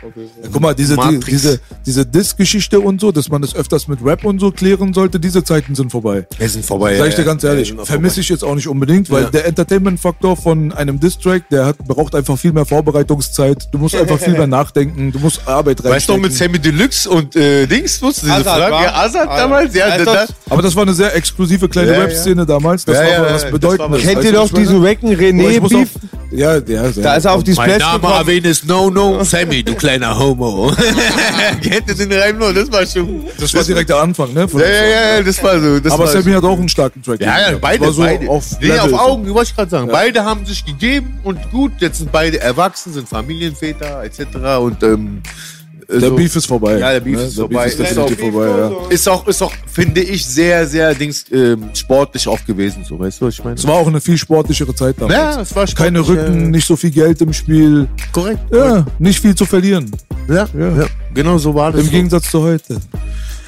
[0.02, 1.24] Ja, guck mal, diese, die, Matrix.
[1.26, 5.20] diese, diese Diss-Geschichte und so, dass man das öfters mit Rap und so klären sollte,
[5.20, 6.26] diese Zeiten sind vorbei.
[6.38, 6.96] Wir sind vorbei.
[6.98, 9.30] Sag ich dir ganz ehrlich, vermisse ich jetzt auch nicht unbedingt, weil Ja.
[9.30, 13.68] der Entertainment-Faktor von einem Diss-Track, der hat, braucht einfach viel mehr Vorbereitungszeit.
[13.72, 16.22] Du musst einfach viel mehr nachdenken, du musst Arbeit Weißt du reinstecken.
[16.22, 18.74] mit Sammy Deluxe und äh, Dings, wusstest du diese Azad, Frage?
[18.74, 18.82] wa?
[18.84, 19.74] Ja, Azad damals?
[19.74, 20.06] Ja, Azad.
[20.06, 22.00] da, da, Aber das war eine sehr exklusive kleine Ja, ja.
[22.04, 22.84] Rap-Szene damals.
[22.84, 24.02] Das Ja, war was das war Bedeutendes.
[24.02, 25.90] Kennt Weißt ihr doch diesen Wacken Boah, René ich muss Beef?
[25.96, 26.90] auch- Ja, ja, ja.
[26.90, 28.20] Da ist er auf die mein Splash Name gekommen.
[28.20, 30.72] erwähnt ist No No Sammy, du kleiner Homo.
[31.62, 32.52] Kennt ihr den Reim noch?
[32.52, 33.24] Das war schon.
[33.38, 34.48] Das war direkt der Anfang, ne?
[34.48, 35.80] Von Ja, ja, ja, das war so.
[35.80, 37.20] Das Aber war Sammy hat auch einen starken Track.
[37.20, 38.28] Ja, ja, beide, war so beide.
[38.28, 38.92] Auf, nee, auf.
[38.92, 39.88] Augen, wollte ich gerade sagen.
[39.88, 44.20] Beide haben sich gegeben und gut, jetzt sind beide erwachsen, sind Familienväter etc.
[44.60, 45.61] Und ähm, äh,
[46.00, 46.78] Der so- Beef ist vorbei.
[46.78, 47.22] Ja, der Beef Ne?
[47.24, 47.64] ist der vorbei.
[47.64, 48.70] Beef ist Ist auch- vorbei, ja.
[48.90, 53.20] Ist auch, ist auch, finde ich, sehr, sehr dings, ähm, sportlich auch gewesen, so, weißt
[53.20, 53.56] du, was ich meine?
[53.56, 55.14] Es war auch eine viel sportlichere Zeit damals.
[55.36, 57.86] Ja, es war Keine Rücken, äh, nicht so viel Geld im Spiel.
[58.12, 58.40] Korrekt.
[58.52, 59.90] Ja, nicht viel zu verlieren.
[60.28, 60.86] Ja, ja.
[61.14, 61.80] Genau so war das.
[61.82, 61.92] Im so.
[61.92, 62.76] Gegensatz zu heute.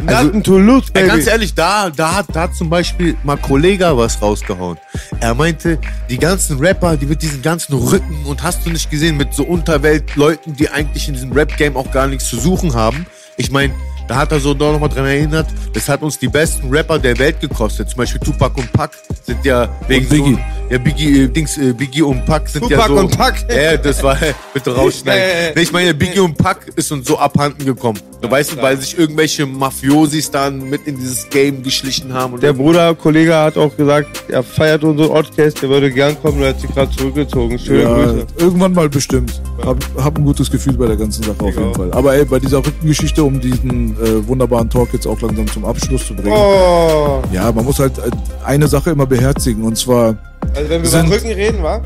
[0.02, 3.96] Nothing to lose, Ey, ganz ehrlich, da, da, hat, da hat zum Beispiel mal Kollega
[3.96, 4.76] was rausgehauen.
[5.24, 5.78] Er meinte,
[6.10, 9.42] die ganzen Rapper, die mit diesen ganzen Rücken und hast du nicht gesehen, mit so
[9.44, 13.06] Unterweltleuten, die eigentlich in diesem Rap-Game auch gar nichts zu suchen haben.
[13.38, 13.72] Ich meine,
[14.06, 17.18] da hat er so doch nochmal dran erinnert, das hat uns die besten Rapper der
[17.18, 17.88] Welt gekostet.
[17.88, 18.90] Zum Beispiel Tupac und Pac
[19.24, 20.38] sind ja wegen so...
[20.70, 23.00] Ja, Biggie, äh, Dings, äh, Biggie und Pac sind ja Tupac so...
[23.00, 23.34] und Pac.
[23.54, 24.16] Ja, das war...
[24.52, 25.22] Bitte rausschneiden.
[25.54, 27.98] Nee, ich meine, Biggie und Pac ist uns so abhanden gekommen.
[28.22, 32.34] Du weißt, weil sich irgendwelche Mafiosis dann mit in dieses Game geschlichen haben.
[32.34, 36.40] Und Der Bruder, Kollege hat auch gesagt, er feiert unseren Podcast, der würde gern kommen,
[36.40, 37.58] der hat sich gerade zurückgezogen.
[37.58, 38.26] Schöne Ja, Grüße.
[38.38, 39.42] irgendwann mal bestimmt.
[39.64, 41.92] Hab, hab ein gutes Gefühl bei der ganzen Sache auf jeden Fall.
[41.92, 46.06] Aber ey, bei dieser Rückengeschichte, um diesen äh, wunderbaren Talk jetzt auch langsam zum Abschluss
[46.06, 46.32] zu bringen.
[46.34, 47.22] Oh.
[47.32, 48.10] Ja, man muss halt äh,
[48.44, 50.16] eine Sache immer beherzigen und zwar,
[50.54, 51.80] Also wenn wir Sind- über Rücken reden, wa?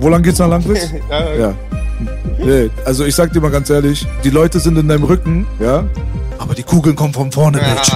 [0.00, 0.88] wo lang geht's nach Langwitz?
[1.10, 1.54] Ja, Ja.
[2.44, 5.84] Nee, also ich sag dir mal ganz ehrlich, die Leute sind in deinem Rücken, ja,
[6.38, 7.92] aber die Kugeln kommen von vorne, Bitch.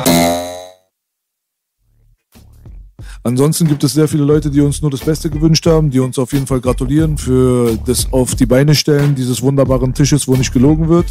[3.24, 6.18] Ansonsten gibt es sehr viele Leute, die uns nur das Beste gewünscht haben, die uns
[6.18, 10.53] auf jeden Fall gratulieren für das auf die Beine stellen dieses wunderbaren Tisches, wo nicht
[10.53, 11.07] gelogen wird.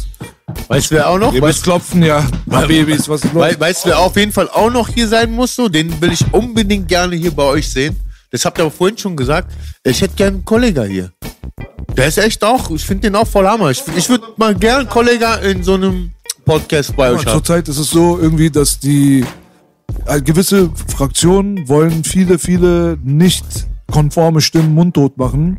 [0.68, 1.28] weißt du, wer auch noch?
[1.32, 2.26] Babys Weißt, klopfen, ja.
[2.46, 3.60] Babys, was ist los?
[3.60, 5.54] weißt du, wer auf jeden Fall auch noch hier sein muss?
[5.54, 5.68] So?
[5.68, 7.94] Den will ich unbedingt gerne hier bei euch sehen.
[8.30, 9.52] Das habt ihr aber vorhin schon gesagt.
[9.82, 11.12] Ich hätte gern einen Kollegen hier.
[11.96, 13.70] Der ist echt auch, ich finde den auch voll Hammer.
[13.70, 16.12] Ich, ich würde mal gern einen Kollegen in so einem
[16.44, 17.32] Podcast bei euch haben.
[17.32, 19.24] Zurzeit ist es so irgendwie, dass die
[20.06, 23.44] äh, gewisse Fraktionen wollen viele, viele nicht
[23.90, 25.58] konforme Stimmen mundtot machen.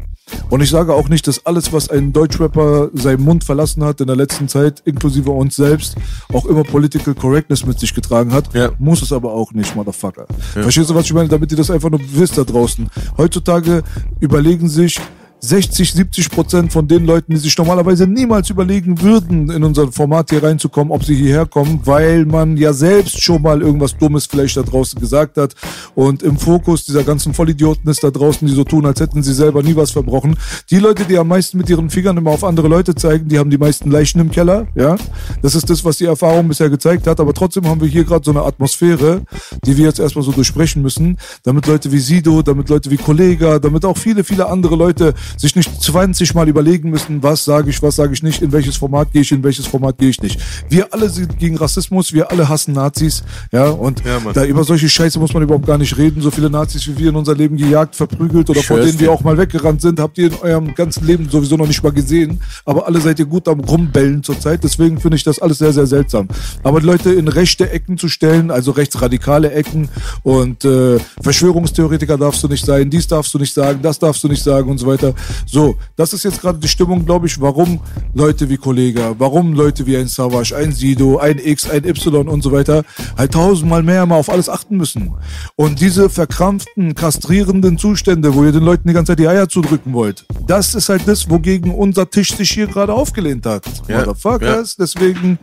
[0.50, 4.08] Und ich sage auch nicht, dass alles, was ein Deutschrapper seinen Mund verlassen hat in
[4.08, 5.96] der letzten Zeit, inklusive uns selbst,
[6.34, 8.54] auch immer Political Correctness mit sich getragen hat.
[8.54, 8.72] Ja.
[8.80, 10.26] Muss es aber auch nicht, Motherfucker.
[10.54, 11.30] Verstehst du, was ich meine?
[11.30, 12.90] Damit ihr das einfach nur wisst da draußen.
[13.18, 13.84] Heutzutage
[14.20, 15.00] überlegen sich
[15.42, 20.30] 60, 70 Prozent von den Leuten, die sich normalerweise niemals überlegen würden, in unser Format
[20.32, 24.58] hier reinzukommen, ob sie hierher kommen, weil man ja selbst schon mal irgendwas Dummes vielleicht
[24.58, 25.56] da draußen gesagt hat.
[25.96, 29.34] Und im Fokus dieser ganzen Vollidioten ist da draußen, die so tun, als hätten sie
[29.34, 30.36] selber nie was verbrochen.
[30.70, 33.50] Die Leute, die am meisten mit ihren Fingern immer auf andere Leute zeigen, die haben
[33.50, 34.68] die meisten Leichen im Keller.
[34.76, 34.98] Ja,
[35.42, 37.20] das ist das, was die Erfahrung bisher gezeigt hat.
[37.22, 39.22] Aber trotzdem haben wir hier gerade so eine Atmosphäre,
[39.66, 43.60] die wir jetzt erstmal so durchsprechen müssen, damit Leute wie Sido, damit Leute wie Kollega,
[43.60, 47.82] damit auch viele, viele andere Leute sich nicht 20 Mal überlegen müssen, was sage ich,
[47.82, 50.40] was sage ich nicht, in welches Format gehe ich, in welches Format gehe ich nicht.
[50.70, 54.90] Wir alle sind gegen Rassismus, wir alle hassen Nazis, ja, und Ja, da über solche
[54.90, 56.22] Scheiße muss man überhaupt gar nicht reden.
[56.22, 59.08] So viele Nazis, wie wir in unser Leben gejagt, verprügelt oder vor schwör's denen wir
[59.08, 59.14] dir.
[59.14, 62.42] auch mal weggerannt sind, habt ihr in eurem ganzen Leben sowieso noch nicht mal gesehen.
[62.66, 64.64] Aber alle seid ihr gut am Rumbellen zurzeit.
[64.64, 66.28] Deswegen finde ich das alles sehr, sehr seltsam.
[66.64, 69.90] Aber Leute in rechte Ecken zu stellen, also rechtsradikale Ecken
[70.24, 74.28] und äh, Verschwörungstheoretiker darfst du nicht sein, dies darfst du nicht sagen, das darfst du
[74.28, 75.14] nicht sagen und so weiter.
[75.46, 77.80] So, das ist jetzt gerade die Stimmung, glaube ich, warum
[78.14, 82.42] Leute wie Kollega, warum Leute wie ein Savage, ein Sido, ein X, ein Y und
[82.42, 82.84] so weiter
[83.18, 85.12] halt tausendmal mehr mal auf alles achten müssen.
[85.56, 89.94] Und diese verkrampften, kastrierenden Zustände, wo ihr den Leuten die ganze Zeit die Eier zudrücken
[89.94, 93.64] wollt, das ist halt das, wogegen unser Tisch sich hier gerade aufgelehnt hat.
[93.88, 95.40] Ja, Motherfuckers, deswegen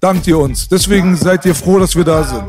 [0.00, 0.68] dankt ihr uns.
[0.68, 2.44] Deswegen seid ihr froh, dass wir da sind.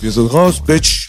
[0.00, 1.08] Wir sind raus, Bitch.